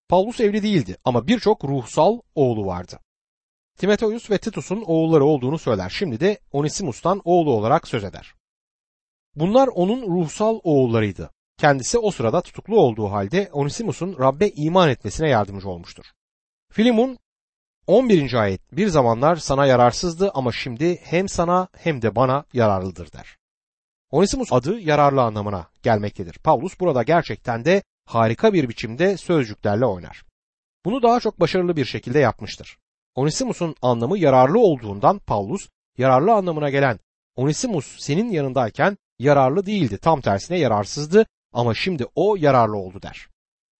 Paulus 0.08 0.40
evli 0.40 0.62
değildi 0.62 0.96
ama 1.04 1.26
birçok 1.26 1.64
ruhsal 1.64 2.18
oğlu 2.34 2.66
vardı. 2.66 2.98
Timoteus 3.78 4.30
ve 4.30 4.38
Titus'un 4.38 4.82
oğulları 4.86 5.24
olduğunu 5.24 5.58
söyler. 5.58 5.88
Şimdi 5.88 6.20
de 6.20 6.38
Onesimus'tan 6.52 7.20
oğlu 7.24 7.52
olarak 7.52 7.88
söz 7.88 8.04
eder. 8.04 8.34
Bunlar 9.34 9.68
onun 9.68 10.02
ruhsal 10.02 10.60
oğullarıydı. 10.62 11.30
Kendisi 11.58 11.98
o 11.98 12.10
sırada 12.10 12.40
tutuklu 12.40 12.80
olduğu 12.80 13.10
halde 13.10 13.50
Onesimus'un 13.52 14.18
Rabbe 14.18 14.48
iman 14.48 14.88
etmesine 14.88 15.28
yardımcı 15.28 15.68
olmuştur. 15.68 16.04
Filimon 16.72 17.18
11. 17.86 18.34
ayet 18.34 18.72
bir 18.72 18.88
zamanlar 18.88 19.36
sana 19.36 19.66
yararsızdı 19.66 20.30
ama 20.34 20.52
şimdi 20.52 20.96
hem 20.96 21.28
sana 21.28 21.68
hem 21.76 22.02
de 22.02 22.16
bana 22.16 22.44
yararlıdır 22.52 23.12
der. 23.12 23.37
Onesimus 24.10 24.52
adı 24.52 24.80
yararlı 24.80 25.22
anlamına 25.22 25.66
gelmektedir. 25.82 26.38
Paulus 26.44 26.80
burada 26.80 27.02
gerçekten 27.02 27.64
de 27.64 27.82
harika 28.04 28.52
bir 28.52 28.68
biçimde 28.68 29.16
sözcüklerle 29.16 29.86
oynar. 29.86 30.24
Bunu 30.84 31.02
daha 31.02 31.20
çok 31.20 31.40
başarılı 31.40 31.76
bir 31.76 31.84
şekilde 31.84 32.18
yapmıştır. 32.18 32.78
Onesimus'un 33.14 33.74
anlamı 33.82 34.18
yararlı 34.18 34.58
olduğundan 34.58 35.18
Paulus 35.18 35.68
yararlı 35.98 36.32
anlamına 36.32 36.70
gelen 36.70 36.98
Onesimus 37.36 37.98
senin 37.98 38.30
yanındayken 38.30 38.96
yararlı 39.18 39.66
değildi. 39.66 39.98
Tam 39.98 40.20
tersine 40.20 40.58
yararsızdı 40.58 41.26
ama 41.52 41.74
şimdi 41.74 42.06
o 42.14 42.36
yararlı 42.36 42.76
oldu 42.76 43.02
der. 43.02 43.28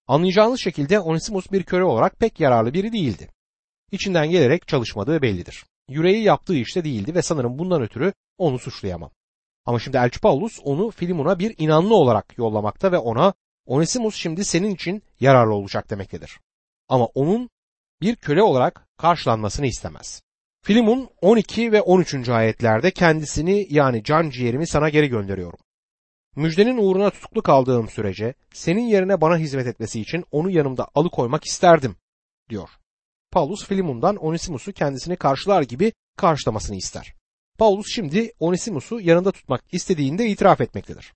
Anlayacağınız 0.06 0.60
şekilde 0.60 1.00
Onesimus 1.00 1.52
bir 1.52 1.62
köre 1.62 1.84
olarak 1.84 2.18
pek 2.18 2.40
yararlı 2.40 2.74
biri 2.74 2.92
değildi. 2.92 3.28
İçinden 3.92 4.30
gelerek 4.30 4.68
çalışmadığı 4.68 5.22
bellidir. 5.22 5.64
Yüreği 5.88 6.22
yaptığı 6.22 6.56
işte 6.56 6.84
değildi 6.84 7.14
ve 7.14 7.22
sanırım 7.22 7.58
bundan 7.58 7.82
ötürü 7.82 8.12
onu 8.38 8.58
suçlayamam. 8.58 9.10
Ama 9.68 9.78
şimdi 9.78 9.96
Elçi 9.96 10.20
Paulus 10.20 10.60
onu 10.64 10.90
Filimon'a 10.90 11.38
bir 11.38 11.54
inanlı 11.58 11.94
olarak 11.94 12.38
yollamakta 12.38 12.92
ve 12.92 12.98
ona 12.98 13.34
Onesimus 13.66 14.14
şimdi 14.16 14.44
senin 14.44 14.70
için 14.70 15.02
yararlı 15.20 15.54
olacak 15.54 15.90
demektedir. 15.90 16.40
Ama 16.88 17.04
onun 17.04 17.50
bir 18.00 18.16
köle 18.16 18.42
olarak 18.42 18.88
karşılanmasını 18.96 19.66
istemez. 19.66 20.22
Filimon 20.62 21.10
12 21.20 21.72
ve 21.72 21.82
13. 21.82 22.28
ayetlerde 22.28 22.90
kendisini 22.90 23.66
yani 23.70 24.04
can 24.04 24.30
ciğerimi 24.30 24.66
sana 24.66 24.88
geri 24.88 25.08
gönderiyorum. 25.08 25.58
Müjdenin 26.36 26.78
uğruna 26.78 27.10
tutuklu 27.10 27.42
kaldığım 27.42 27.88
sürece 27.88 28.34
senin 28.52 28.86
yerine 28.86 29.20
bana 29.20 29.36
hizmet 29.38 29.66
etmesi 29.66 30.00
için 30.00 30.24
onu 30.30 30.50
yanımda 30.50 30.88
alıkoymak 30.94 31.44
isterdim 31.44 31.96
diyor. 32.50 32.68
Paulus 33.30 33.66
Filimon'dan 33.66 34.16
Onesimus'u 34.16 34.72
kendisini 34.72 35.16
karşılar 35.16 35.62
gibi 35.62 35.92
karşılamasını 36.16 36.76
ister. 36.76 37.17
Paulus 37.58 37.86
şimdi 37.94 38.32
Onesimus'u 38.40 39.00
yanında 39.00 39.32
tutmak 39.32 39.64
istediğinde 39.72 40.26
itiraf 40.26 40.60
etmektedir. 40.60 41.14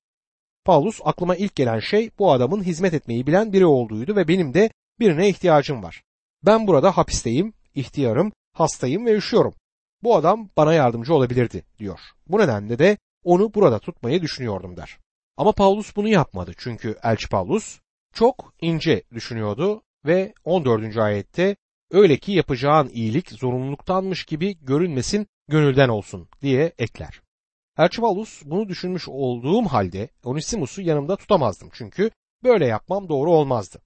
Paulus 0.64 1.00
aklıma 1.04 1.36
ilk 1.36 1.56
gelen 1.56 1.78
şey 1.78 2.10
bu 2.18 2.32
adamın 2.32 2.62
hizmet 2.62 2.94
etmeyi 2.94 3.26
bilen 3.26 3.52
biri 3.52 3.66
olduğuydu 3.66 4.16
ve 4.16 4.28
benim 4.28 4.54
de 4.54 4.70
birine 5.00 5.28
ihtiyacım 5.28 5.82
var. 5.82 6.02
Ben 6.42 6.66
burada 6.66 6.96
hapisteyim, 6.96 7.52
ihtiyarım, 7.74 8.32
hastayım 8.52 9.06
ve 9.06 9.16
üşüyorum. 9.16 9.54
Bu 10.02 10.16
adam 10.16 10.48
bana 10.56 10.74
yardımcı 10.74 11.14
olabilirdi 11.14 11.64
diyor. 11.78 11.98
Bu 12.26 12.38
nedenle 12.38 12.78
de 12.78 12.98
onu 13.24 13.54
burada 13.54 13.78
tutmayı 13.78 14.22
düşünüyordum 14.22 14.76
der. 14.76 14.98
Ama 15.36 15.52
Paulus 15.52 15.96
bunu 15.96 16.08
yapmadı 16.08 16.52
çünkü 16.58 16.96
Elçi 17.02 17.28
Paulus 17.28 17.80
çok 18.14 18.54
ince 18.60 19.02
düşünüyordu 19.14 19.82
ve 20.04 20.34
14. 20.44 20.96
ayette 20.96 21.56
öyle 21.90 22.16
ki 22.16 22.32
yapacağın 22.32 22.88
iyilik 22.88 23.30
zorunluluktanmış 23.30 24.24
gibi 24.24 24.56
görünmesin 24.64 25.26
gönülden 25.52 25.88
olsun 25.88 26.28
diye 26.42 26.72
ekler. 26.78 27.22
Elçi 27.78 28.00
Paulus 28.00 28.42
bunu 28.44 28.68
düşünmüş 28.68 29.08
olduğum 29.08 29.62
halde 29.62 30.08
Onesimus'u 30.24 30.82
yanımda 30.82 31.16
tutamazdım 31.16 31.68
çünkü 31.72 32.10
böyle 32.44 32.66
yapmam 32.66 33.08
doğru 33.08 33.30
olmazdı. 33.30 33.78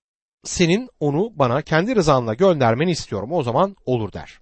Senin 0.44 0.88
onu 1.00 1.32
bana 1.34 1.62
kendi 1.62 1.96
rızanla 1.96 2.34
göndermeni 2.34 2.90
istiyorum 2.90 3.32
o 3.32 3.42
zaman 3.42 3.76
olur 3.86 4.12
der. 4.12 4.40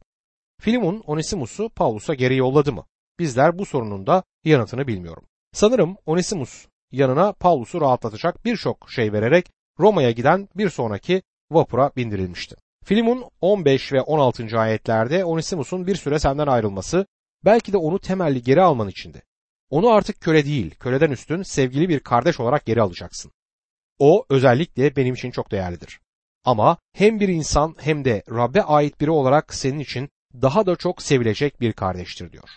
Filimon 0.61 1.03
Onesimus'u 1.07 1.69
Paulus'a 1.69 2.15
geri 2.15 2.37
yolladı 2.37 2.73
mı? 2.73 2.85
Bizler 3.19 3.59
bu 3.59 3.67
sorunun 3.67 4.07
da 4.07 4.23
yanıtını 4.45 4.87
bilmiyorum. 4.87 5.25
Sanırım 5.53 5.97
Onesimus 6.07 6.67
yanına 6.93 7.33
Paulus'u 7.33 7.81
rahatlatacak 7.81 8.45
birçok 8.45 8.91
şey 8.91 9.13
vererek 9.13 9.51
Roma'ya 9.79 10.11
giden 10.11 10.49
bir 10.57 10.71
sonraki 10.71 11.23
vapura 11.51 11.91
bindirilmişti. 11.97 12.57
Filimon 12.85 13.31
15 13.41 13.93
ve 13.93 14.01
16. 14.01 14.59
ayetlerde 14.59 15.25
Onesimus'un 15.25 15.87
bir 15.87 15.97
süre 15.97 16.19
senden 16.19 16.47
ayrılması 16.47 17.07
belki 17.45 17.73
de 17.73 17.77
onu 17.77 17.99
temelli 17.99 18.43
geri 18.43 18.63
alman 18.63 18.89
içindi. 18.89 19.23
Onu 19.71 19.91
artık 19.91 20.21
köle 20.21 20.45
değil, 20.45 20.75
köleden 20.75 21.11
üstün 21.11 21.43
sevgili 21.43 21.89
bir 21.89 22.01
kardeş 22.01 22.41
olarak 22.41 22.67
geri 22.67 22.83
alacaksın. 22.83 23.33
O 23.99 24.25
özellikle 24.29 24.97
benim 24.97 25.15
için 25.15 25.31
çok 25.31 25.51
değerlidir. 25.51 26.01
Ama 26.45 26.79
hem 26.93 27.21
bir 27.21 27.29
insan 27.29 27.77
hem 27.79 28.05
de 28.05 28.23
Rab'be 28.31 28.63
ait 28.63 29.01
biri 29.01 29.11
olarak 29.11 29.55
senin 29.55 29.79
için 29.79 30.09
daha 30.43 30.67
da 30.67 30.77
çok 30.77 31.03
sevilecek 31.03 31.61
bir 31.61 31.73
kardeştir 31.73 32.33
diyor. 32.33 32.49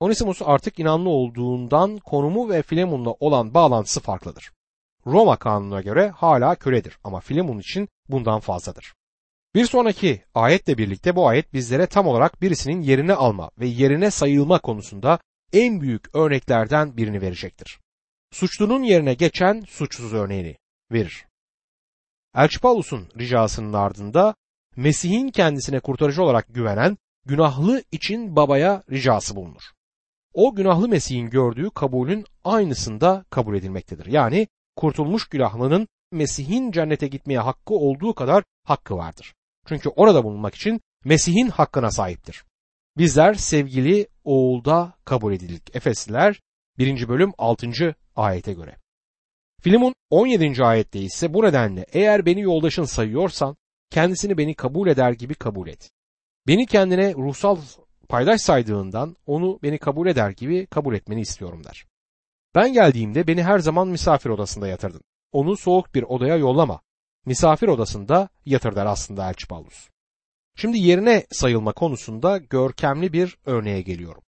Onesimus 0.00 0.42
artık 0.44 0.78
inanlı 0.78 1.08
olduğundan 1.08 1.98
konumu 1.98 2.50
ve 2.50 2.62
Filemon'la 2.62 3.10
olan 3.10 3.54
bağlantısı 3.54 4.00
farklıdır. 4.00 4.52
Roma 5.06 5.36
kanununa 5.36 5.80
göre 5.80 6.08
hala 6.08 6.54
köledir 6.54 6.98
ama 7.04 7.20
Filemon 7.20 7.58
için 7.58 7.88
bundan 8.08 8.40
fazladır. 8.40 8.94
Bir 9.56 9.66
sonraki 9.66 10.22
ayetle 10.34 10.78
birlikte 10.78 11.16
bu 11.16 11.28
ayet 11.28 11.52
bizlere 11.52 11.86
tam 11.86 12.06
olarak 12.06 12.42
birisinin 12.42 12.82
yerini 12.82 13.12
alma 13.12 13.50
ve 13.58 13.66
yerine 13.66 14.10
sayılma 14.10 14.58
konusunda 14.58 15.18
en 15.52 15.80
büyük 15.80 16.14
örneklerden 16.14 16.96
birini 16.96 17.20
verecektir. 17.20 17.80
Suçlunun 18.32 18.82
yerine 18.82 19.14
geçen 19.14 19.60
suçsuz 19.60 20.14
örneğini 20.14 20.56
verir. 20.92 21.26
Elçi 22.34 22.60
Paulus'un 22.60 23.08
ricasının 23.18 23.72
ardında 23.72 24.34
Mesih'in 24.76 25.28
kendisine 25.28 25.80
kurtarıcı 25.80 26.22
olarak 26.22 26.54
güvenen 26.54 26.98
günahlı 27.26 27.82
için 27.92 28.36
babaya 28.36 28.82
ricası 28.90 29.36
bulunur. 29.36 29.62
O 30.34 30.54
günahlı 30.54 30.88
Mesih'in 30.88 31.30
gördüğü 31.30 31.70
kabulün 31.70 32.24
aynısında 32.44 33.24
kabul 33.30 33.56
edilmektedir. 33.56 34.06
Yani 34.06 34.48
kurtulmuş 34.76 35.28
günahlının 35.28 35.88
Mesih'in 36.12 36.72
cennete 36.72 37.08
gitmeye 37.08 37.38
hakkı 37.38 37.74
olduğu 37.74 38.14
kadar 38.14 38.44
hakkı 38.64 38.96
vardır. 38.96 39.34
Çünkü 39.68 39.88
orada 39.88 40.24
bulunmak 40.24 40.54
için 40.54 40.80
Mesih'in 41.04 41.48
hakkına 41.48 41.90
sahiptir. 41.90 42.44
Bizler 42.98 43.34
sevgili 43.34 44.08
oğulda 44.24 44.94
kabul 45.04 45.32
edildik. 45.32 45.76
Efesliler 45.76 46.40
1. 46.78 47.08
bölüm 47.08 47.32
6. 47.38 47.94
ayete 48.16 48.52
göre. 48.52 48.76
Filimon 49.60 49.94
17. 50.10 50.64
ayette 50.64 51.00
ise 51.00 51.34
bu 51.34 51.42
nedenle 51.42 51.86
eğer 51.92 52.26
beni 52.26 52.40
yoldaşın 52.40 52.84
sayıyorsan 52.84 53.56
kendisini 53.90 54.38
beni 54.38 54.54
kabul 54.54 54.88
eder 54.88 55.12
gibi 55.12 55.34
kabul 55.34 55.68
et. 55.68 55.90
Beni 56.46 56.66
kendine 56.66 57.14
ruhsal 57.14 57.58
paydaş 58.08 58.40
saydığından 58.40 59.16
onu 59.26 59.58
beni 59.62 59.78
kabul 59.78 60.06
eder 60.06 60.30
gibi 60.30 60.66
kabul 60.66 60.94
etmeni 60.94 61.20
istiyorum 61.20 61.64
der. 61.64 61.86
Ben 62.54 62.72
geldiğimde 62.72 63.26
beni 63.26 63.42
her 63.42 63.58
zaman 63.58 63.88
misafir 63.88 64.30
odasında 64.30 64.68
yatırdın. 64.68 65.02
Onu 65.32 65.56
soğuk 65.56 65.94
bir 65.94 66.02
odaya 66.02 66.36
yollama. 66.36 66.80
Misafir 67.26 67.68
odasında 67.68 68.28
yatır 68.44 68.76
aslında 68.76 69.28
Elçi 69.28 69.46
Paulus. 69.46 69.88
Şimdi 70.56 70.78
yerine 70.78 71.26
sayılma 71.30 71.72
konusunda 71.72 72.38
görkemli 72.38 73.12
bir 73.12 73.38
örneğe 73.46 73.82
geliyorum. 73.82 74.22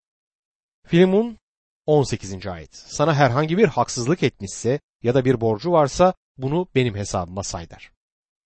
Filimon 0.86 1.38
18. 1.86 2.46
ayet. 2.46 2.76
Sana 2.76 3.14
herhangi 3.14 3.58
bir 3.58 3.68
haksızlık 3.68 4.22
etmişse 4.22 4.80
ya 5.02 5.14
da 5.14 5.24
bir 5.24 5.40
borcu 5.40 5.72
varsa 5.72 6.14
bunu 6.38 6.68
benim 6.74 6.94
hesabıma 6.94 7.42
say 7.42 7.70
der. 7.70 7.90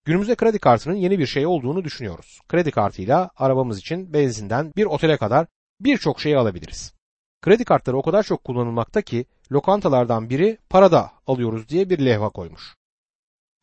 Günümüzde 0.04 0.34
kredi 0.34 0.58
kartının 0.58 0.94
yeni 0.94 1.18
bir 1.18 1.26
şey 1.26 1.46
olduğunu 1.46 1.84
düşünüyoruz. 1.84 2.40
Kredi 2.48 2.70
kartıyla 2.70 3.30
arabamız 3.36 3.78
için 3.78 4.12
benzinden 4.12 4.72
bir 4.76 4.84
otele 4.84 5.16
kadar 5.16 5.46
birçok 5.80 6.20
şeyi 6.20 6.38
alabiliriz. 6.38 6.94
Kredi 7.42 7.64
kartları 7.64 7.96
o 7.96 8.02
kadar 8.02 8.22
çok 8.22 8.44
kullanılmakta 8.44 9.02
ki 9.02 9.24
lokantalardan 9.52 10.30
biri 10.30 10.58
parada 10.70 11.12
alıyoruz 11.26 11.68
diye 11.68 11.90
bir 11.90 11.98
levha 11.98 12.28
koymuş. 12.28 12.76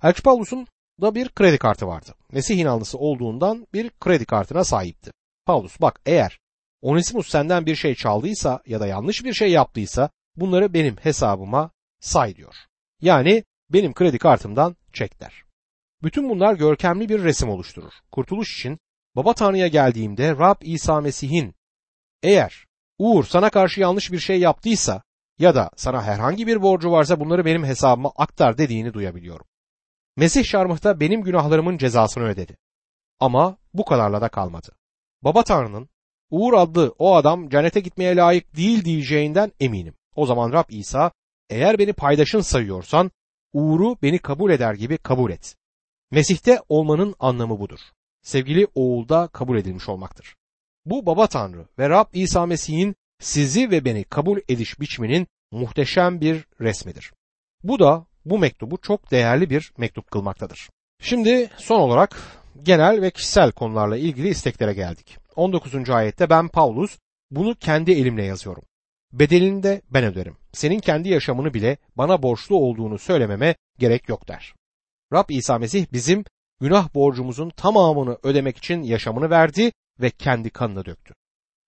Elçi 0.04 0.24
Paulus'un 0.24 0.68
da 1.02 1.16
bir 1.16 1.30
kredi 1.30 1.58
kartı 1.58 1.88
vardı. 1.88 2.16
Mesih 2.32 2.58
inanlısı 2.58 2.98
olduğundan 2.98 3.68
bir 3.74 3.90
kredi 3.90 4.26
kartına 4.26 4.64
sahipti. 4.64 5.12
Paulus 5.46 5.82
bak 5.82 6.02
eğer 6.06 6.40
Onesimus 6.82 7.30
senden 7.30 7.66
bir 7.66 7.76
şey 7.76 7.96
çaldıysa 7.96 8.62
ya 8.66 8.80
da 8.80 8.88
yanlış 8.88 9.24
bir 9.24 9.34
şey 9.34 9.52
yaptıysa 9.52 10.10
bunları 10.36 10.74
benim 10.74 10.98
hesabıma 10.98 11.72
say 12.00 12.36
diyor. 12.36 12.56
Yani 13.02 13.44
benim 13.70 13.94
kredi 13.94 14.18
kartımdan 14.18 14.76
çek 14.94 15.22
der. 15.22 15.44
Bütün 16.04 16.30
bunlar 16.30 16.54
görkemli 16.54 17.10
bir 17.10 17.24
resim 17.24 17.50
oluşturur. 17.50 17.94
Kurtuluş 18.12 18.60
için 18.60 18.80
Baba 19.16 19.34
Tanrı'ya 19.34 19.68
geldiğimde 19.68 20.32
Rab 20.32 20.62
İsa 20.62 21.02
Mesih'in 21.02 21.56
eğer 22.24 22.66
Uğur 22.98 23.24
sana 23.24 23.50
karşı 23.50 23.82
yanlış 23.82 24.12
bir 24.12 24.20
şey 24.20 24.40
yaptıysa 24.40 25.02
ya 25.40 25.56
da 25.56 25.70
sana 25.76 26.04
herhangi 26.04 26.48
bir 26.48 26.62
borcu 26.62 26.92
varsa 26.92 27.20
bunları 27.20 27.46
benim 27.46 27.64
hesabıma 27.64 28.12
aktar 28.16 28.58
dediğini 28.58 28.94
duyabiliyorum. 28.94 29.46
Mesih 30.20 30.44
çarmıhta 30.44 31.00
benim 31.00 31.22
günahlarımın 31.22 31.78
cezasını 31.78 32.24
ödedi. 32.24 32.58
Ama 33.20 33.58
bu 33.74 33.86
kadarla 33.86 34.22
da 34.22 34.30
kalmadı. 34.30 34.72
Baba 35.22 35.44
Tanrı'nın 35.44 35.90
Uğur 36.30 36.54
adlı 36.54 36.96
o 36.98 37.16
adam 37.16 37.50
cennete 37.50 37.80
gitmeye 37.80 38.16
layık 38.16 38.56
değil 38.56 38.86
diyeceğinden 38.86 39.52
eminim. 39.60 39.94
O 40.16 40.26
zaman 40.26 40.52
Rab 40.52 40.70
İsa 40.70 41.12
eğer 41.50 41.80
beni 41.80 41.94
paydaşın 41.94 42.42
sayıyorsan 42.42 43.12
Uğur'u 43.54 43.98
beni 44.02 44.20
kabul 44.20 44.52
eder 44.52 44.74
gibi 44.74 44.98
kabul 44.98 45.32
et. 45.32 45.56
Mesih'te 46.12 46.62
olmanın 46.70 47.16
anlamı 47.20 47.60
budur. 47.60 47.80
Sevgili 48.22 48.68
oğulda 48.76 49.28
kabul 49.28 49.58
edilmiş 49.58 49.90
olmaktır. 49.90 50.36
Bu 50.86 51.06
baba 51.06 51.28
Tanrı 51.28 51.66
ve 51.80 51.90
Rab 51.90 52.08
İsa 52.14 52.46
Mesih'in 52.46 52.96
sizi 53.20 53.72
ve 53.72 53.86
beni 53.86 54.04
kabul 54.04 54.40
ediş 54.50 54.80
biçiminin 54.80 55.28
muhteşem 55.52 56.22
bir 56.22 56.46
resmidir. 56.62 57.14
Bu 57.64 57.80
da 57.80 58.09
bu 58.30 58.40
mektubu 58.40 58.78
çok 58.82 59.12
değerli 59.12 59.50
bir 59.50 59.72
mektup 59.78 60.12
kılmaktadır. 60.12 60.70
Şimdi 61.02 61.50
son 61.58 61.80
olarak 61.80 62.22
genel 62.64 63.02
ve 63.02 63.12
kişisel 63.12 63.52
konularla 63.52 63.98
ilgili 63.98 64.28
isteklere 64.28 64.74
geldik. 64.74 65.18
19. 65.36 65.90
ayette 65.90 66.30
ben 66.30 66.48
Paulus 66.48 66.98
bunu 67.32 67.56
kendi 67.56 67.92
elimle 67.92 68.26
yazıyorum. 68.26 68.64
Bedelini 69.14 69.64
de 69.64 69.82
ben 69.90 70.04
öderim. 70.04 70.38
Senin 70.52 70.80
kendi 70.80 71.10
yaşamını 71.10 71.54
bile 71.54 71.78
bana 71.96 72.24
borçlu 72.24 72.56
olduğunu 72.56 72.98
söylememe 72.98 73.56
gerek 73.78 74.10
yok 74.10 74.28
der. 74.28 74.54
Rab 75.14 75.30
İsa 75.30 75.58
Mesih 75.58 75.86
bizim 75.94 76.24
günah 76.62 76.94
borcumuzun 76.94 77.50
tamamını 77.50 78.18
ödemek 78.24 78.58
için 78.58 78.84
yaşamını 78.84 79.30
verdi 79.30 79.72
ve 80.02 80.10
kendi 80.10 80.50
kanını 80.50 80.86
döktü. 80.86 81.14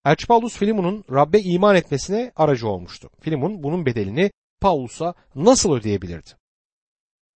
Elçi 0.05 0.27
Paulus 0.27 0.57
Filimon'un 0.57 1.03
Rab'be 1.11 1.39
iman 1.39 1.75
etmesine 1.75 2.31
aracı 2.35 2.67
olmuştu. 2.67 3.09
Filimon 3.19 3.63
bunun 3.63 3.85
bedelini 3.85 4.31
Paulus'a 4.61 5.13
nasıl 5.35 5.73
ödeyebilirdi? 5.73 6.29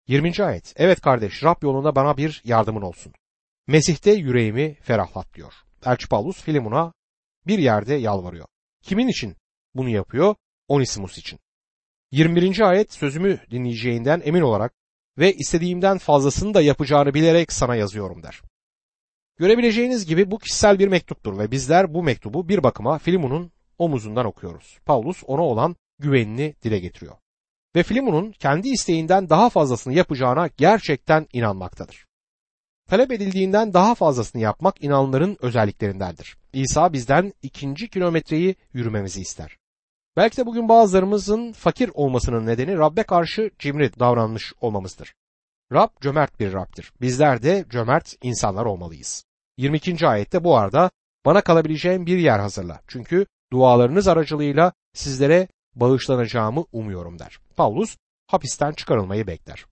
20. 0.07 0.43
ayet. 0.43 0.73
Evet 0.75 1.01
kardeş 1.01 1.43
Rab 1.43 1.63
yolunda 1.63 1.95
bana 1.95 2.17
bir 2.17 2.41
yardımın 2.45 2.81
olsun. 2.81 3.13
Mesih'te 3.67 4.11
yüreğimi 4.11 4.73
ferahlat 4.73 5.33
diyor. 5.33 5.53
Elçi 5.85 6.07
Paulus 6.07 6.41
Filimon'a 6.41 6.93
bir 7.47 7.59
yerde 7.59 7.95
yalvarıyor. 7.95 8.47
Kimin 8.81 9.07
için 9.07 9.35
bunu 9.75 9.89
yapıyor? 9.89 10.35
Onisimus 10.67 11.17
için. 11.17 11.39
21. 12.11 12.59
ayet 12.59 12.93
sözümü 12.93 13.39
dinleyeceğinden 13.51 14.21
emin 14.25 14.41
olarak 14.41 14.73
ve 15.17 15.33
istediğimden 15.33 15.97
fazlasını 15.97 16.53
da 16.53 16.61
yapacağını 16.61 17.13
bilerek 17.13 17.51
sana 17.51 17.75
yazıyorum 17.75 18.23
der. 18.23 18.41
Görebileceğiniz 19.37 20.05
gibi 20.05 20.31
bu 20.31 20.39
kişisel 20.39 20.79
bir 20.79 20.87
mektuptur 20.87 21.37
ve 21.39 21.51
bizler 21.51 21.93
bu 21.93 22.03
mektubu 22.03 22.49
bir 22.49 22.63
bakıma 22.63 22.97
Filimon'un 22.97 23.51
omuzundan 23.77 24.25
okuyoruz. 24.25 24.79
Paulus 24.85 25.23
ona 25.27 25.41
olan 25.41 25.75
güvenini 25.99 26.55
dile 26.63 26.79
getiriyor. 26.79 27.15
Ve 27.75 27.83
Filimon'un 27.83 28.31
kendi 28.31 28.69
isteğinden 28.69 29.29
daha 29.29 29.49
fazlasını 29.49 29.93
yapacağına 29.93 30.49
gerçekten 30.57 31.27
inanmaktadır. 31.33 32.05
Talep 32.89 33.11
edildiğinden 33.11 33.73
daha 33.73 33.95
fazlasını 33.95 34.41
yapmak 34.41 34.83
inanların 34.83 35.37
özelliklerindendir. 35.39 36.37
İsa 36.53 36.93
bizden 36.93 37.33
ikinci 37.41 37.89
kilometreyi 37.89 38.55
yürümemizi 38.73 39.21
ister. 39.21 39.57
Belki 40.17 40.37
de 40.37 40.45
bugün 40.45 40.69
bazılarımızın 40.69 41.51
fakir 41.51 41.91
olmasının 41.93 42.45
nedeni 42.45 42.77
Rabbe 42.77 43.03
karşı 43.03 43.51
cimri 43.59 43.99
davranmış 43.99 44.53
olmamızdır. 44.61 45.13
Rab 45.73 45.89
cömert 46.01 46.39
bir 46.39 46.53
Rab'dir. 46.53 46.91
Bizler 47.01 47.43
de 47.43 47.65
cömert 47.69 48.15
insanlar 48.23 48.65
olmalıyız. 48.65 49.25
22. 49.57 50.07
ayette 50.07 50.43
bu 50.43 50.57
arada 50.57 50.91
bana 51.25 51.41
kalabileceğim 51.41 52.05
bir 52.05 52.17
yer 52.17 52.39
hazırla. 52.39 52.81
Çünkü 52.87 53.25
dualarınız 53.51 54.07
aracılığıyla 54.07 54.73
sizlere 54.93 55.47
bağışlanacağımı 55.75 56.65
umuyorum 56.71 57.19
der. 57.19 57.39
Paulus 57.55 57.97
hapisten 58.27 58.71
çıkarılmayı 58.71 59.27
bekler. 59.27 59.65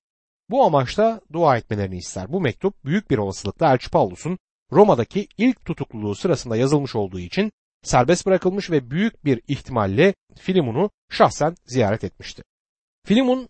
Bu 0.50 0.64
amaçla 0.64 1.22
dua 1.34 1.58
etmelerini 1.58 1.98
ister. 1.98 2.34
Bu 2.34 2.42
mektup 2.42 2.86
büyük 2.86 3.10
bir 3.10 3.18
olasılıkla 3.18 3.74
Elçi 3.74 3.90
Paulus'un 3.90 4.38
Roma'daki 4.72 5.28
ilk 5.38 5.66
tutukluluğu 5.66 6.16
sırasında 6.16 6.56
yazılmış 6.56 6.96
olduğu 6.96 7.20
için 7.20 7.52
serbest 7.84 8.26
bırakılmış 8.26 8.72
ve 8.72 8.92
büyük 8.92 9.26
bir 9.26 9.42
ihtimalle 9.48 10.14
Filimon'u 10.36 10.90
şahsen 11.10 11.56
ziyaret 11.66 12.04
etmişti. 12.04 12.44
Filimon 13.06 13.50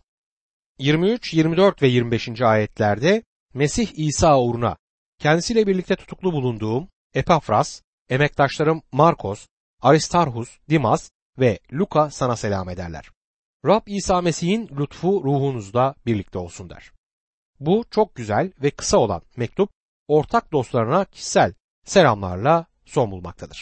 23, 0.80 1.34
24 1.34 1.82
ve 1.82 1.88
25. 1.88 2.42
ayetlerde 2.42 3.24
Mesih 3.54 3.88
İsa 3.96 4.42
uğruna 4.42 4.78
kendisiyle 5.20 5.68
birlikte 5.68 5.96
tutuklu 5.96 6.34
bulunduğum 6.34 6.88
Epafras, 7.14 7.82
emektaşlarım 8.10 8.82
Markos, 8.92 9.48
Aristarhus, 9.82 10.60
Dimas 10.70 11.10
ve 11.40 11.60
Luka 11.74 12.10
sana 12.10 12.36
selam 12.36 12.70
ederler. 12.70 13.10
Rab 13.66 13.88
İsa 13.88 14.22
Mesih'in 14.22 14.70
lütfu 14.80 15.24
ruhunuzda 15.24 15.96
birlikte 16.06 16.40
olsun 16.40 16.70
der. 16.70 16.92
Bu 17.60 17.86
çok 17.92 18.16
güzel 18.16 18.52
ve 18.64 18.72
kısa 18.72 18.98
olan 18.98 19.22
mektup 19.38 19.70
ortak 20.08 20.52
dostlarına 20.52 21.06
kişisel 21.06 21.54
selamlarla 21.86 22.66
son 22.86 23.12
bulmaktadır. 23.12 23.58